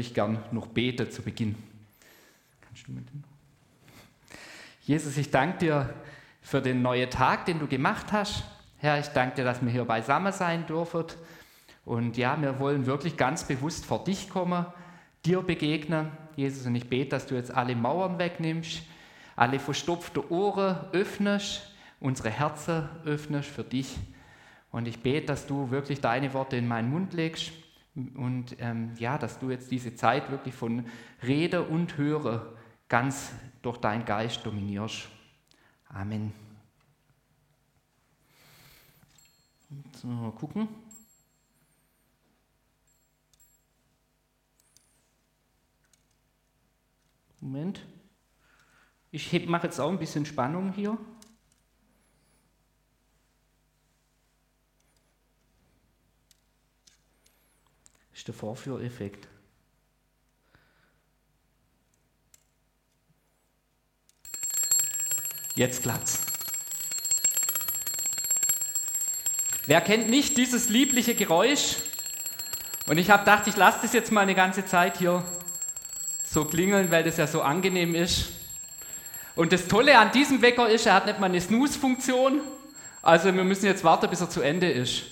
ich 0.00 0.14
gern 0.14 0.42
noch 0.52 0.68
beten 0.68 1.10
zu 1.10 1.20
Beginn. 1.20 1.54
Kannst 2.62 2.88
du 2.88 2.92
mit 2.92 3.06
dem? 3.10 3.22
Jesus, 4.84 5.18
ich 5.18 5.30
danke 5.30 5.58
dir 5.58 5.94
für 6.40 6.62
den 6.62 6.80
neuen 6.80 7.10
Tag, 7.10 7.44
den 7.44 7.58
du 7.58 7.66
gemacht 7.66 8.10
hast. 8.10 8.42
Herr, 8.78 8.98
ich 8.98 9.08
danke 9.08 9.36
dir, 9.36 9.44
dass 9.44 9.62
wir 9.62 9.70
hier 9.70 9.84
beisammen 9.84 10.32
sein 10.32 10.66
dürfen. 10.66 11.04
Und 11.84 12.16
ja, 12.16 12.40
wir 12.40 12.58
wollen 12.58 12.86
wirklich 12.86 13.18
ganz 13.18 13.44
bewusst 13.44 13.84
vor 13.84 14.02
dich 14.02 14.30
kommen, 14.30 14.64
dir 15.26 15.42
begegnen. 15.42 16.10
Jesus, 16.36 16.66
und 16.66 16.74
ich 16.74 16.88
bete, 16.88 17.10
dass 17.10 17.26
du 17.26 17.34
jetzt 17.34 17.50
alle 17.50 17.76
Mauern 17.76 18.18
wegnimmst, 18.18 18.82
alle 19.36 19.60
verstopfte 19.60 20.32
Ohren 20.32 20.78
öffnest, 20.92 21.70
unsere 22.00 22.30
Herzen 22.30 22.88
öffnest 23.04 23.50
für 23.50 23.64
dich. 23.64 23.98
Und 24.70 24.88
ich 24.88 25.00
bete, 25.00 25.26
dass 25.26 25.46
du 25.46 25.70
wirklich 25.70 26.00
deine 26.00 26.32
Worte 26.32 26.56
in 26.56 26.66
meinen 26.66 26.90
Mund 26.90 27.12
legst 27.12 27.52
und 27.94 28.56
ähm, 28.58 28.94
ja, 28.98 29.18
dass 29.18 29.38
du 29.38 29.50
jetzt 29.50 29.70
diese 29.70 29.94
Zeit 29.94 30.30
wirklich 30.30 30.54
von 30.54 30.86
Rede 31.22 31.62
und 31.62 31.98
Höre 31.98 32.56
ganz 32.88 33.32
durch 33.60 33.78
deinen 33.78 34.04
Geist 34.04 34.44
dominierst. 34.46 35.08
Amen. 35.88 36.32
So, 39.94 40.06
mal 40.06 40.32
gucken. 40.32 40.68
Moment. 47.40 47.84
Ich 49.10 49.46
mache 49.46 49.66
jetzt 49.66 49.78
auch 49.80 49.90
ein 49.90 49.98
bisschen 49.98 50.24
Spannung 50.24 50.72
hier. 50.72 50.96
Ist 58.22 58.28
der 58.28 58.34
Vorführeffekt. 58.36 59.26
Jetzt 65.56 65.82
klappt's. 65.82 66.20
Wer 69.66 69.80
kennt 69.80 70.08
nicht 70.08 70.36
dieses 70.36 70.68
liebliche 70.68 71.16
Geräusch? 71.16 71.78
Und 72.86 72.98
ich 72.98 73.10
habe 73.10 73.24
gedacht, 73.24 73.48
ich 73.48 73.56
lasse 73.56 73.80
das 73.82 73.92
jetzt 73.92 74.12
mal 74.12 74.20
eine 74.20 74.36
ganze 74.36 74.64
Zeit 74.66 74.98
hier 74.98 75.24
so 76.22 76.44
klingeln, 76.44 76.92
weil 76.92 77.02
das 77.02 77.16
ja 77.16 77.26
so 77.26 77.42
angenehm 77.42 77.96
ist. 77.96 78.28
Und 79.34 79.52
das 79.52 79.66
Tolle 79.66 79.98
an 79.98 80.12
diesem 80.12 80.42
Wecker 80.42 80.68
ist, 80.68 80.86
er 80.86 80.94
hat 80.94 81.06
nicht 81.06 81.18
mal 81.18 81.26
eine 81.26 81.40
Snooze-Funktion. 81.40 82.40
Also 83.02 83.34
wir 83.34 83.42
müssen 83.42 83.66
jetzt 83.66 83.82
warten, 83.82 84.08
bis 84.08 84.20
er 84.20 84.30
zu 84.30 84.42
Ende 84.42 84.70
ist. 84.70 85.06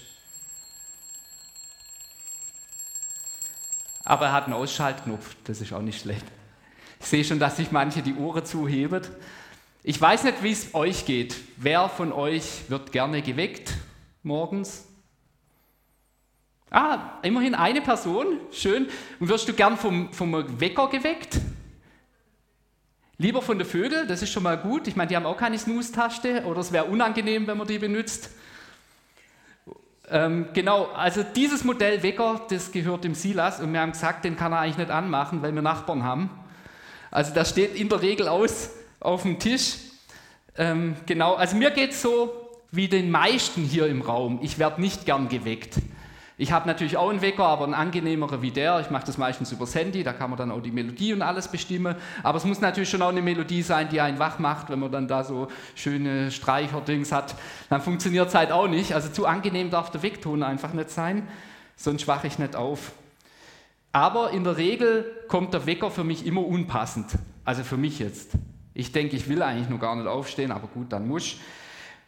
Aber 4.11 4.27
er 4.27 4.33
hat 4.33 4.47
einen 4.47 4.55
Ausschaltknopf, 4.55 5.37
das 5.45 5.61
ist 5.61 5.73
auch 5.73 5.83
nicht 5.83 6.01
schlecht. 6.01 6.25
Ich 6.99 7.07
sehe 7.07 7.25
schon, 7.25 7.39
dass 7.39 7.59
sich 7.59 7.71
manche 7.71 8.03
die 8.03 8.17
Ohren 8.17 8.45
zuheben. 8.45 9.03
Ich 9.85 10.01
weiß 10.01 10.25
nicht, 10.25 10.43
wie 10.43 10.51
es 10.51 10.75
euch 10.75 11.07
geht. 11.07 11.37
Wer 11.59 11.89
von 11.89 12.11
euch 12.13 12.69
wird 12.69 12.91
gerne 12.91 13.23
geweckt 13.23 13.73
morgens? 14.25 14.85
Ah, 16.73 17.21
immerhin 17.23 17.55
eine 17.55 17.83
Person, 17.83 18.41
schön. 18.51 18.89
Und 19.21 19.29
wirst 19.29 19.49
du 19.49 19.53
gern 19.53 19.77
vom, 19.77 20.13
vom 20.13 20.61
Wecker 20.61 20.89
geweckt? 20.89 21.39
Lieber 23.17 23.43
von 23.43 23.59
den 23.59 23.67
Vögeln, 23.69 24.09
das 24.09 24.23
ist 24.23 24.33
schon 24.33 24.43
mal 24.43 24.59
gut. 24.59 24.89
Ich 24.89 24.97
meine, 24.97 25.07
die 25.07 25.15
haben 25.15 25.27
auch 25.27 25.37
keine 25.37 25.57
Snooze-Taste 25.57 26.47
oder 26.47 26.59
es 26.59 26.73
wäre 26.73 26.87
unangenehm, 26.87 27.47
wenn 27.47 27.59
man 27.59 27.69
die 27.69 27.79
benutzt. 27.79 28.31
Ähm, 30.13 30.49
genau, 30.55 30.87
also 30.87 31.23
dieses 31.23 31.63
Modell 31.63 32.03
Wecker, 32.03 32.41
das 32.51 32.73
gehört 32.73 33.05
dem 33.05 33.15
Silas 33.15 33.61
und 33.61 33.73
wir 33.73 33.81
haben 33.81 33.93
gesagt, 33.93 34.25
den 34.25 34.37
kann 34.37 34.53
er 34.53 34.61
eigentlich 34.61 34.79
nicht 34.79 34.91
anmachen, 34.91 35.41
weil 35.41 35.55
wir 35.55 35.63
Nachbarn 35.63 36.03
haben. 36.03 36.31
Also 37.13 37.33
das 37.33 37.51
steht 37.51 37.77
in 37.77 37.89
der 37.89 38.03
Regel 38.03 38.27
aus 38.27 38.71
auf 38.99 39.23
dem 39.23 39.39
Tisch. 39.39 39.77
Ähm, 40.57 40.97
genau, 41.07 41.35
also 41.35 41.57
mir 41.57 41.71
geht 41.71 41.93
es 41.93 42.03
so 42.03 42.33
wie 42.73 42.89
den 42.89 43.11
meisten 43.11 43.63
hier 43.63 43.87
im 43.87 44.03
Raum. 44.03 44.41
Ich 44.43 44.59
werde 44.59 44.81
nicht 44.81 45.07
gern 45.07 45.29
geweckt. 45.29 45.75
Ich 46.41 46.53
habe 46.53 46.67
natürlich 46.67 46.97
auch 46.97 47.11
einen 47.11 47.21
Wecker, 47.21 47.45
aber 47.45 47.65
einen 47.65 47.75
angenehmeren 47.75 48.41
wie 48.41 48.51
der. 48.51 48.81
Ich 48.81 48.89
mache 48.89 49.05
das 49.05 49.19
meistens 49.19 49.53
übers 49.53 49.75
Handy, 49.75 50.03
da 50.03 50.15
kann 50.15 50.31
man 50.31 50.39
dann 50.39 50.51
auch 50.51 50.63
die 50.63 50.71
Melodie 50.71 51.13
und 51.13 51.21
alles 51.21 51.49
bestimmen. 51.49 51.95
Aber 52.23 52.39
es 52.39 52.47
muss 52.47 52.63
natürlich 52.63 52.89
schon 52.89 53.03
auch 53.03 53.11
eine 53.11 53.21
Melodie 53.21 53.61
sein, 53.61 53.91
die 53.91 54.01
einen 54.01 54.19
wach 54.19 54.39
macht, 54.39 54.71
wenn 54.71 54.79
man 54.79 54.91
dann 54.91 55.07
da 55.07 55.23
so 55.23 55.49
schöne 55.75 56.31
Streicherdings 56.31 57.13
hat. 57.13 57.35
Dann 57.69 57.83
funktioniert 57.83 58.29
es 58.29 58.35
halt 58.35 58.53
auch 58.53 58.69
nicht. 58.69 58.95
Also 58.95 59.11
zu 59.11 59.27
angenehm 59.27 59.69
darf 59.69 59.91
der 59.91 60.03
Weckton 60.03 60.43
einfach 60.43 60.73
nicht 60.73 60.89
sein, 60.89 61.29
sonst 61.77 62.09
wache 62.09 62.27
ich 62.27 62.39
nicht 62.39 62.57
auf. 62.57 62.93
Aber 63.93 64.31
in 64.31 64.43
der 64.43 64.57
Regel 64.57 65.05
kommt 65.29 65.53
der 65.53 65.67
Wecker 65.67 65.91
für 65.91 66.05
mich 66.05 66.25
immer 66.25 66.47
unpassend. 66.47 67.19
Also 67.45 67.65
für 67.65 67.77
mich 67.77 67.99
jetzt. 67.99 68.31
Ich 68.73 68.93
denke, 68.93 69.15
ich 69.15 69.29
will 69.29 69.43
eigentlich 69.43 69.69
nur 69.69 69.79
gar 69.79 69.95
nicht 69.95 70.07
aufstehen, 70.07 70.53
aber 70.53 70.69
gut, 70.69 70.91
dann 70.91 71.07
muss 71.07 71.23
ich. 71.25 71.41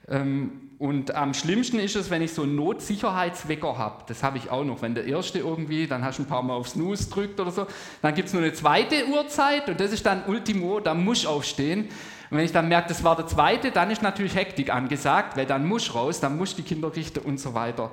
Ähm, 0.08 0.70
und 0.78 1.14
am 1.14 1.32
schlimmsten 1.32 1.78
ist 1.78 1.94
es, 1.94 2.10
wenn 2.10 2.22
ich 2.22 2.34
so 2.34 2.42
einen 2.42 2.56
Notsicherheitswecker 2.56 3.78
habe. 3.78 4.02
Das 4.08 4.24
habe 4.24 4.36
ich 4.36 4.50
auch 4.50 4.64
noch. 4.64 4.82
Wenn 4.82 4.96
der 4.96 5.04
erste 5.04 5.38
irgendwie, 5.38 5.86
dann 5.86 6.04
hast 6.04 6.18
du 6.18 6.24
ein 6.24 6.26
paar 6.26 6.42
Mal 6.42 6.54
auf 6.54 6.70
Snooze 6.70 7.08
drückt 7.08 7.38
oder 7.38 7.52
so. 7.52 7.68
Dann 8.02 8.14
gibt 8.14 8.26
es 8.26 8.34
noch 8.34 8.40
eine 8.40 8.52
zweite 8.52 9.06
Uhrzeit 9.06 9.68
und 9.68 9.78
das 9.78 9.92
ist 9.92 10.04
dann 10.04 10.24
Ultimo, 10.26 10.80
da 10.80 10.92
muss 10.92 11.24
aufstehen. 11.24 11.84
Und 12.30 12.38
wenn 12.38 12.44
ich 12.44 12.50
dann 12.50 12.66
merke, 12.66 12.88
das 12.88 13.04
war 13.04 13.14
der 13.14 13.28
zweite, 13.28 13.70
dann 13.70 13.92
ist 13.92 14.02
natürlich 14.02 14.34
Hektik 14.34 14.74
angesagt, 14.74 15.36
weil 15.36 15.46
dann 15.46 15.68
muss 15.68 15.94
raus, 15.94 16.18
dann 16.18 16.36
muss 16.36 16.56
die 16.56 16.62
Kinder 16.62 16.96
richten 16.96 17.20
und 17.20 17.38
so 17.38 17.54
weiter. 17.54 17.92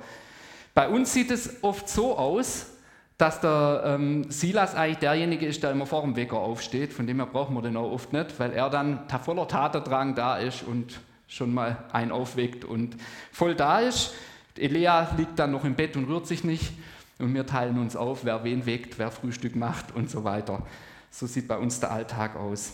Bei 0.73 0.89
uns 0.89 1.13
sieht 1.13 1.29
es 1.29 1.61
oft 1.61 1.87
so 1.87 2.17
aus, 2.17 2.71
dass 3.19 3.41
der 3.41 3.83
ähm, 3.85 4.31
Silas 4.31 4.73
eigentlich 4.73 4.97
derjenige 4.97 5.45
ist, 5.45 5.61
der 5.61 5.71
immer 5.71 5.85
vor 5.85 6.01
dem 6.01 6.15
Wecker 6.15 6.37
aufsteht. 6.37 6.93
Von 6.93 7.05
dem 7.05 7.17
her 7.17 7.27
brauchen 7.27 7.53
wir 7.53 7.61
den 7.61 7.77
auch 7.77 7.91
oft 7.91 8.13
nicht, 8.13 8.39
weil 8.39 8.51
er 8.53 8.71
dann 8.71 9.01
voller 9.23 9.47
Tatendrang 9.47 10.15
da 10.15 10.37
ist 10.37 10.63
und 10.63 11.01
schon 11.29 11.53
mal 11.53 11.85
einen 11.93 12.11
aufweckt 12.11 12.65
und 12.65 12.97
voll 13.31 13.55
da 13.55 13.79
ist. 13.79 14.13
Elea 14.57 15.15
liegt 15.15 15.39
dann 15.39 15.51
noch 15.51 15.63
im 15.63 15.75
Bett 15.75 15.95
und 15.95 16.05
rührt 16.05 16.27
sich 16.27 16.43
nicht 16.43 16.73
und 17.19 17.33
wir 17.33 17.45
teilen 17.45 17.79
uns 17.79 17.95
auf, 17.95 18.25
wer 18.25 18.43
wen 18.43 18.65
weckt, 18.65 18.99
wer 18.99 19.11
Frühstück 19.11 19.55
macht 19.55 19.95
und 19.95 20.09
so 20.09 20.25
weiter. 20.25 20.65
So 21.11 21.27
sieht 21.27 21.47
bei 21.47 21.57
uns 21.57 21.79
der 21.79 21.91
Alltag 21.91 22.35
aus. 22.35 22.73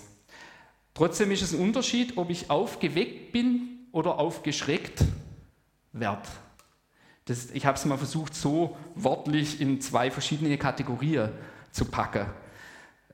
Trotzdem 0.93 1.29
ist 1.31 1.41
es 1.41 1.53
ein 1.53 1.59
Unterschied, 1.59 2.17
ob 2.17 2.29
ich 2.29 2.49
aufgeweckt 2.49 3.33
bin 3.33 3.87
oder 3.91 4.17
aufgeschreckt 4.17 5.03
werde. 5.91 6.27
Das, 7.25 7.51
ich 7.51 7.65
habe 7.65 7.77
es 7.77 7.85
mal 7.85 7.97
versucht, 7.97 8.33
so 8.33 8.77
wortlich 8.95 9.59
in 9.59 9.81
zwei 9.81 10.09
verschiedene 10.09 10.57
Kategorien 10.57 11.29
zu 11.71 11.85
packen. 11.85 12.27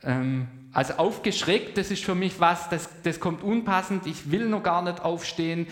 Ähm, 0.03 0.47
also 0.73 0.93
aufgeschreckt, 0.93 1.77
das 1.77 1.91
ist 1.91 2.03
für 2.03 2.15
mich 2.15 2.39
was, 2.39 2.69
das, 2.69 2.89
das 3.03 3.19
kommt 3.19 3.43
unpassend, 3.43 4.07
ich 4.07 4.31
will 4.31 4.47
noch 4.47 4.63
gar 4.63 4.81
nicht 4.81 5.01
aufstehen. 5.01 5.67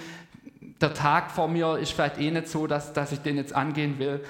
Der 0.81 0.94
Tag 0.94 1.31
vor 1.31 1.47
mir 1.47 1.78
ist 1.78 1.94
vielleicht 1.94 2.19
eh 2.19 2.31
nicht 2.31 2.47
so, 2.47 2.68
dass, 2.68 2.94
dass 2.94 3.12
ich 3.12 3.19
den 3.19 3.38
jetzt 3.38 3.53
angehen 3.53 3.97
will. 4.00 4.23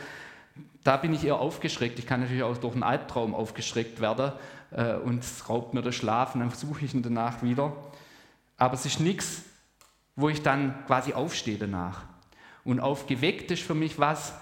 Da 0.83 0.97
bin 0.97 1.13
ich 1.13 1.25
eher 1.25 1.39
aufgeschreckt. 1.39 1.99
Ich 1.99 2.05
kann 2.05 2.21
natürlich 2.21 2.43
auch 2.43 2.57
durch 2.57 2.73
einen 2.73 2.83
Albtraum 2.83 3.35
aufgeschreckt 3.35 3.99
werden 3.99 4.31
äh, 4.71 4.93
und 4.93 5.23
es 5.23 5.49
raubt 5.49 5.73
mir 5.73 5.81
den 5.81 5.91
Schlaf 5.91 6.35
und 6.35 6.41
dann 6.41 6.49
versuche 6.49 6.85
ich 6.85 6.93
ihn 6.93 7.01
danach 7.01 7.41
wieder. 7.41 7.73
Aber 8.57 8.73
es 8.73 8.85
ist 8.85 8.99
nichts, 8.99 9.43
wo 10.15 10.29
ich 10.29 10.43
dann 10.43 10.85
quasi 10.85 11.13
aufstehe 11.13 11.57
danach. 11.57 12.03
Und 12.63 12.79
aufgeweckt 12.79 13.51
ist 13.51 13.63
für 13.63 13.75
mich 13.75 13.97
was, 13.97 14.33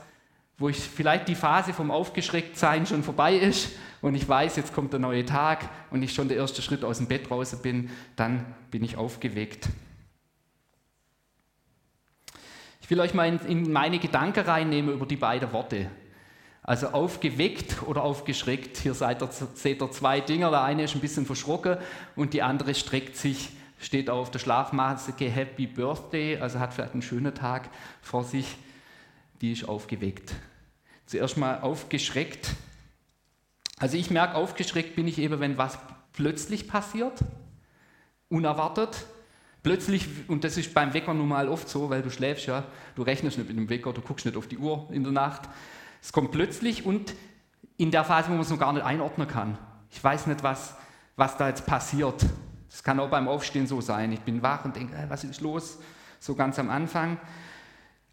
wo 0.57 0.69
ich 0.69 0.77
vielleicht 0.77 1.27
die 1.27 1.35
Phase 1.35 1.73
vom 1.73 1.91
Aufgeschrecktsein 1.91 2.85
schon 2.85 3.03
vorbei 3.03 3.35
ist 3.35 3.69
und 4.01 4.15
ich 4.15 4.27
weiß, 4.27 4.55
jetzt 4.55 4.73
kommt 4.73 4.91
der 4.91 4.99
neue 4.99 5.25
Tag 5.25 5.69
und 5.91 6.01
ich 6.01 6.13
schon 6.13 6.27
der 6.27 6.37
erste 6.37 6.61
Schritt 6.61 6.83
aus 6.83 6.97
dem 6.97 7.07
Bett 7.07 7.29
raus 7.29 7.55
bin, 7.61 7.91
dann 8.15 8.45
bin 8.71 8.83
ich 8.83 8.97
aufgeweckt. 8.97 9.69
Ich 12.81 12.89
will 12.89 12.99
euch 13.01 13.13
mal 13.13 13.39
in, 13.47 13.71
meine 13.71 13.99
Gedanken 13.99 14.45
reinnehmen 14.45 14.93
über 14.93 15.05
die 15.05 15.17
beiden 15.17 15.51
Worte. 15.51 15.91
Also 16.63 16.87
aufgeweckt 16.87 17.83
oder 17.83 18.01
aufgeschreckt. 18.01 18.77
Hier 18.77 18.93
seht 18.93 19.21
ihr, 19.21 19.29
seht 19.53 19.81
ihr 19.81 19.91
zwei 19.91 20.21
Dinge. 20.21 20.49
Der 20.49 20.63
eine 20.63 20.83
ist 20.83 20.95
ein 20.95 21.01
bisschen 21.01 21.25
verschrocken 21.25 21.77
und 22.15 22.33
die 22.33 22.41
andere 22.41 22.73
streckt 22.75 23.15
sich, 23.15 23.49
steht 23.79 24.09
auf 24.09 24.31
der 24.31 24.39
Schlafmaske 24.39 25.29
Happy 25.29 25.67
Birthday, 25.67 26.37
also 26.37 26.59
hat 26.59 26.73
vielleicht 26.73 26.93
einen 26.93 27.01
schönen 27.01 27.35
Tag 27.35 27.69
vor 28.01 28.23
sich. 28.23 28.57
Die 29.41 29.51
ist 29.51 29.67
aufgeweckt. 29.67 30.33
Zuerst 31.05 31.37
mal 31.37 31.61
aufgeschreckt. 31.61 32.49
Also 33.79 33.97
ich 33.97 34.09
merke, 34.09 34.35
aufgeschreckt 34.35 34.95
bin 34.95 35.07
ich 35.07 35.19
eben, 35.19 35.39
wenn 35.39 35.57
was 35.57 35.77
plötzlich 36.13 36.67
passiert, 36.67 37.19
unerwartet. 38.29 39.05
Plötzlich, 39.63 40.07
und 40.27 40.43
das 40.43 40.57
ist 40.57 40.73
beim 40.73 40.93
Wecker 40.93 41.13
nun 41.13 41.27
mal 41.27 41.47
oft 41.47 41.69
so, 41.69 41.89
weil 41.89 42.01
du 42.01 42.09
schläfst 42.09 42.47
ja, 42.47 42.63
du 42.95 43.03
rechnest 43.03 43.37
nicht 43.37 43.47
mit 43.47 43.57
dem 43.57 43.69
Wecker, 43.69 43.93
du 43.93 44.01
guckst 44.01 44.25
nicht 44.25 44.37
auf 44.37 44.47
die 44.47 44.57
Uhr 44.57 44.87
in 44.91 45.03
der 45.03 45.11
Nacht. 45.11 45.43
Es 46.01 46.11
kommt 46.11 46.31
plötzlich 46.31 46.85
und 46.85 47.13
in 47.77 47.91
der 47.91 48.03
Phase, 48.03 48.29
wo 48.29 48.33
man 48.33 48.41
es 48.41 48.49
noch 48.49 48.59
gar 48.59 48.73
nicht 48.73 48.85
einordnen 48.85 49.27
kann. 49.27 49.57
Ich 49.91 50.03
weiß 50.03 50.27
nicht, 50.27 50.43
was, 50.43 50.75
was 51.15 51.37
da 51.37 51.47
jetzt 51.47 51.65
passiert. 51.65 52.25
Das 52.69 52.83
kann 52.83 52.99
auch 52.99 53.09
beim 53.09 53.27
Aufstehen 53.27 53.67
so 53.67 53.81
sein. 53.81 54.11
Ich 54.11 54.21
bin 54.21 54.41
wach 54.41 54.65
und 54.65 54.75
denke, 54.75 54.95
was 55.09 55.23
ist 55.23 55.41
los? 55.41 55.77
So 56.19 56.35
ganz 56.35 56.57
am 56.59 56.69
Anfang. 56.69 57.19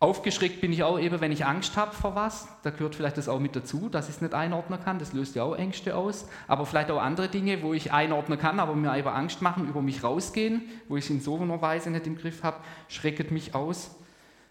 Aufgeschreckt 0.05 0.61
bin 0.61 0.71
ich 0.71 0.83
auch 0.83 1.01
eben, 1.01 1.23
wenn 1.23 1.33
ich 1.33 1.47
Angst 1.47 1.79
habe 1.79 1.95
vor 1.95 2.15
was. 2.15 2.47
Da 2.63 2.69
gehört 2.69 2.95
vielleicht 2.95 3.17
das 3.17 3.27
auch 3.27 3.39
mit 3.39 3.57
dazu, 3.57 3.89
dass 3.89 4.11
ich 4.11 4.17
es 4.17 4.21
nicht 4.21 4.35
einordnen 4.35 4.79
kann. 4.85 4.99
Das 4.99 5.15
löst 5.15 5.35
ja 5.35 5.45
auch 5.45 5.57
Ängste 5.57 5.97
aus. 5.97 6.29
Aber 6.47 6.67
vielleicht 6.67 6.91
auch 6.91 7.01
andere 7.01 7.29
Dinge, 7.29 7.63
wo 7.63 7.73
ich 7.73 7.91
einordnen 7.91 8.39
kann, 8.39 8.61
aber 8.61 8.75
mir 8.75 8.95
über 8.99 9.15
Angst 9.15 9.41
machen, 9.41 9.67
über 9.67 9.81
mich 9.81 10.05
rausgehen, 10.05 10.61
wo 10.89 10.99
ich 10.99 11.05
es 11.05 11.11
in 11.11 11.23
so 11.23 11.41
einer 11.41 11.63
Weise 11.63 11.89
nicht 11.89 12.07
im 12.07 12.19
Griff 12.19 12.43
habe, 12.43 12.59
schrecket 12.89 13.31
mich 13.31 13.55
aus, 13.55 13.93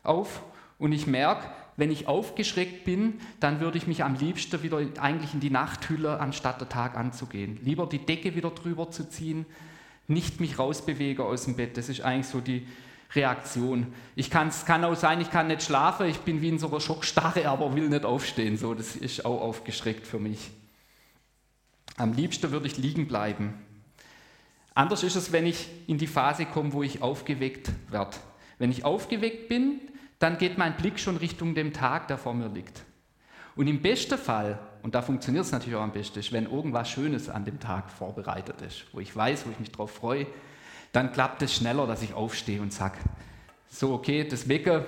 auf. 0.01 0.41
Und 0.79 0.91
ich 0.91 1.05
merke, 1.05 1.45
wenn 1.77 1.91
ich 1.91 2.07
aufgeschreckt 2.07 2.83
bin, 2.83 3.19
dann 3.39 3.59
würde 3.59 3.77
ich 3.77 3.85
mich 3.85 4.03
am 4.03 4.15
liebsten 4.15 4.63
wieder 4.63 4.79
eigentlich 4.99 5.35
in 5.35 5.39
die 5.39 5.51
Nachthülle, 5.51 6.19
anstatt 6.19 6.61
der 6.61 6.69
Tag 6.69 6.97
anzugehen. 6.97 7.59
Lieber 7.61 7.85
die 7.85 8.03
Decke 8.03 8.33
wieder 8.33 8.49
drüber 8.49 8.89
zu 8.89 9.07
ziehen, 9.07 9.45
nicht 10.07 10.39
mich 10.39 10.57
rausbewegen 10.57 11.23
aus 11.23 11.45
dem 11.45 11.55
Bett. 11.57 11.77
Das 11.77 11.89
ist 11.89 12.01
eigentlich 12.01 12.25
so 12.25 12.39
die, 12.39 12.65
Reaktion. 13.15 13.93
Ich 14.15 14.29
kann, 14.29 14.47
es 14.47 14.65
kann 14.65 14.83
auch 14.83 14.95
sein, 14.95 15.21
ich 15.21 15.29
kann 15.29 15.47
nicht 15.47 15.63
schlafen, 15.63 16.07
ich 16.07 16.19
bin 16.19 16.41
wie 16.41 16.49
in 16.49 16.59
so 16.59 16.67
einer 16.67 16.79
Schockstarre, 16.79 17.47
aber 17.47 17.75
will 17.75 17.89
nicht 17.89 18.05
aufstehen. 18.05 18.57
So, 18.57 18.73
das 18.73 18.95
ist 18.95 19.25
auch 19.25 19.41
aufgeschreckt 19.41 20.07
für 20.07 20.19
mich. 20.19 20.51
Am 21.97 22.13
liebsten 22.13 22.51
würde 22.51 22.67
ich 22.67 22.77
liegen 22.77 23.07
bleiben. 23.07 23.53
Anders 24.73 25.03
ist 25.03 25.15
es, 25.15 25.31
wenn 25.31 25.45
ich 25.45 25.69
in 25.85 25.99
die 25.99 26.07
Phase 26.07 26.45
komme, 26.45 26.73
wo 26.73 26.81
ich 26.81 27.01
aufgeweckt 27.01 27.69
werde. 27.89 28.17
Wenn 28.57 28.71
ich 28.71 28.85
aufgeweckt 28.85 29.47
bin, 29.47 29.79
dann 30.17 30.37
geht 30.37 30.57
mein 30.57 30.75
Blick 30.75 30.99
schon 30.99 31.17
Richtung 31.17 31.53
dem 31.53 31.73
Tag, 31.73 32.07
der 32.07 32.17
vor 32.17 32.33
mir 32.33 32.47
liegt. 32.47 32.83
Und 33.55 33.67
im 33.67 33.81
besten 33.81 34.17
Fall, 34.17 34.57
und 34.81 34.95
da 34.95 35.03
funktioniert 35.03 35.45
es 35.45 35.51
natürlich 35.51 35.75
auch 35.75 35.83
am 35.83 35.91
besten, 35.91 36.17
ist, 36.17 36.31
wenn 36.31 36.45
irgendwas 36.45 36.89
Schönes 36.89 37.29
an 37.29 37.45
dem 37.45 37.59
Tag 37.59 37.91
vorbereitet 37.91 38.61
ist, 38.61 38.85
wo 38.93 38.99
ich 38.99 39.15
weiß, 39.15 39.45
wo 39.45 39.51
ich 39.51 39.59
mich 39.59 39.71
darauf 39.71 39.91
freue, 39.91 40.25
dann 40.93 41.11
klappt 41.11 41.41
es 41.41 41.53
schneller, 41.53 41.85
dass 41.85 42.01
ich 42.01 42.13
aufstehe 42.13 42.61
und 42.61 42.71
sage, 42.71 42.97
so 43.69 43.93
okay, 43.93 44.25
das 44.25 44.47
Wecken 44.47 44.85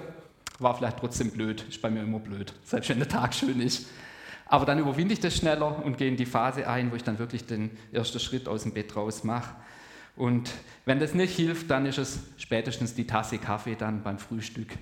war 0.59 0.77
vielleicht 0.77 0.99
trotzdem 0.99 1.31
blöd, 1.31 1.65
ist 1.67 1.81
bei 1.81 1.89
mir 1.89 2.03
immer 2.03 2.19
blöd, 2.19 2.53
selbst 2.63 2.89
wenn 2.89 2.99
der 2.99 3.09
Tag 3.09 3.33
schön 3.33 3.59
ist. 3.59 3.87
Aber 4.45 4.65
dann 4.65 4.79
überwinde 4.79 5.13
ich 5.13 5.19
das 5.19 5.35
schneller 5.35 5.83
und 5.83 5.97
gehe 5.97 6.07
in 6.07 6.15
die 6.15 6.27
Phase 6.27 6.67
ein, 6.67 6.91
wo 6.91 6.95
ich 6.95 7.03
dann 7.03 7.17
wirklich 7.17 7.45
den 7.45 7.71
ersten 7.91 8.19
Schritt 8.19 8.47
aus 8.47 8.63
dem 8.63 8.73
Bett 8.73 8.95
raus 8.95 9.23
mache. 9.23 9.55
Und 10.15 10.51
wenn 10.85 10.99
das 10.99 11.15
nicht 11.15 11.35
hilft, 11.35 11.71
dann 11.71 11.85
ist 11.87 11.97
es 11.97 12.19
spätestens 12.37 12.93
die 12.93 13.07
Tasse 13.07 13.39
Kaffee 13.39 13.75
dann 13.75 14.03
beim 14.03 14.19
Frühstück, 14.19 14.77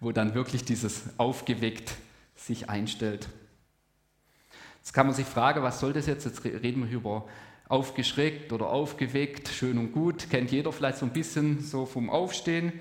wo 0.00 0.10
dann 0.10 0.34
wirklich 0.34 0.64
dieses 0.64 1.04
aufgeweckt 1.16 1.92
sich 2.34 2.68
einstellt. 2.68 3.28
Jetzt 4.80 4.92
kann 4.92 5.06
man 5.06 5.14
sich 5.14 5.26
fragen, 5.26 5.62
was 5.62 5.80
soll 5.80 5.92
das 5.92 6.06
jetzt? 6.06 6.26
Jetzt 6.26 6.44
reden 6.44 6.88
wir 6.88 6.90
über 6.90 7.26
aufgeschreckt 7.68 8.52
oder 8.52 8.68
aufgeweckt, 8.68 9.48
schön 9.48 9.78
und 9.78 9.92
gut, 9.92 10.30
kennt 10.30 10.52
jeder 10.52 10.72
vielleicht 10.72 10.98
so 10.98 11.06
ein 11.06 11.12
bisschen 11.12 11.60
so 11.60 11.86
vom 11.86 12.10
Aufstehen. 12.10 12.72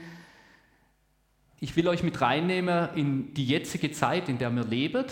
Ich 1.59 1.75
will 1.75 1.87
euch 1.87 2.03
mit 2.03 2.21
reinnehmen 2.21 2.89
in 2.95 3.33
die 3.33 3.45
jetzige 3.45 3.91
Zeit, 3.91 4.29
in 4.29 4.37
der 4.37 4.51
wir 4.51 4.63
leben. 4.63 5.05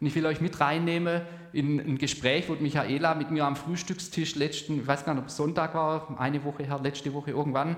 Und 0.00 0.06
ich 0.06 0.14
will 0.14 0.26
euch 0.26 0.40
mit 0.40 0.58
reinnehmen 0.60 1.22
in 1.52 1.78
ein 1.78 1.98
Gespräch, 1.98 2.48
wo 2.48 2.54
Michaela 2.54 3.14
mit 3.14 3.30
mir 3.30 3.44
am 3.44 3.54
Frühstückstisch 3.54 4.34
letzten, 4.34 4.80
ich 4.80 4.86
weiß 4.86 5.04
gar 5.04 5.14
nicht, 5.14 5.22
ob 5.22 5.28
es 5.28 5.36
Sonntag 5.36 5.74
war, 5.74 6.18
eine 6.18 6.42
Woche 6.44 6.64
her, 6.64 6.80
letzte 6.82 7.12
Woche 7.12 7.30
irgendwann, 7.30 7.76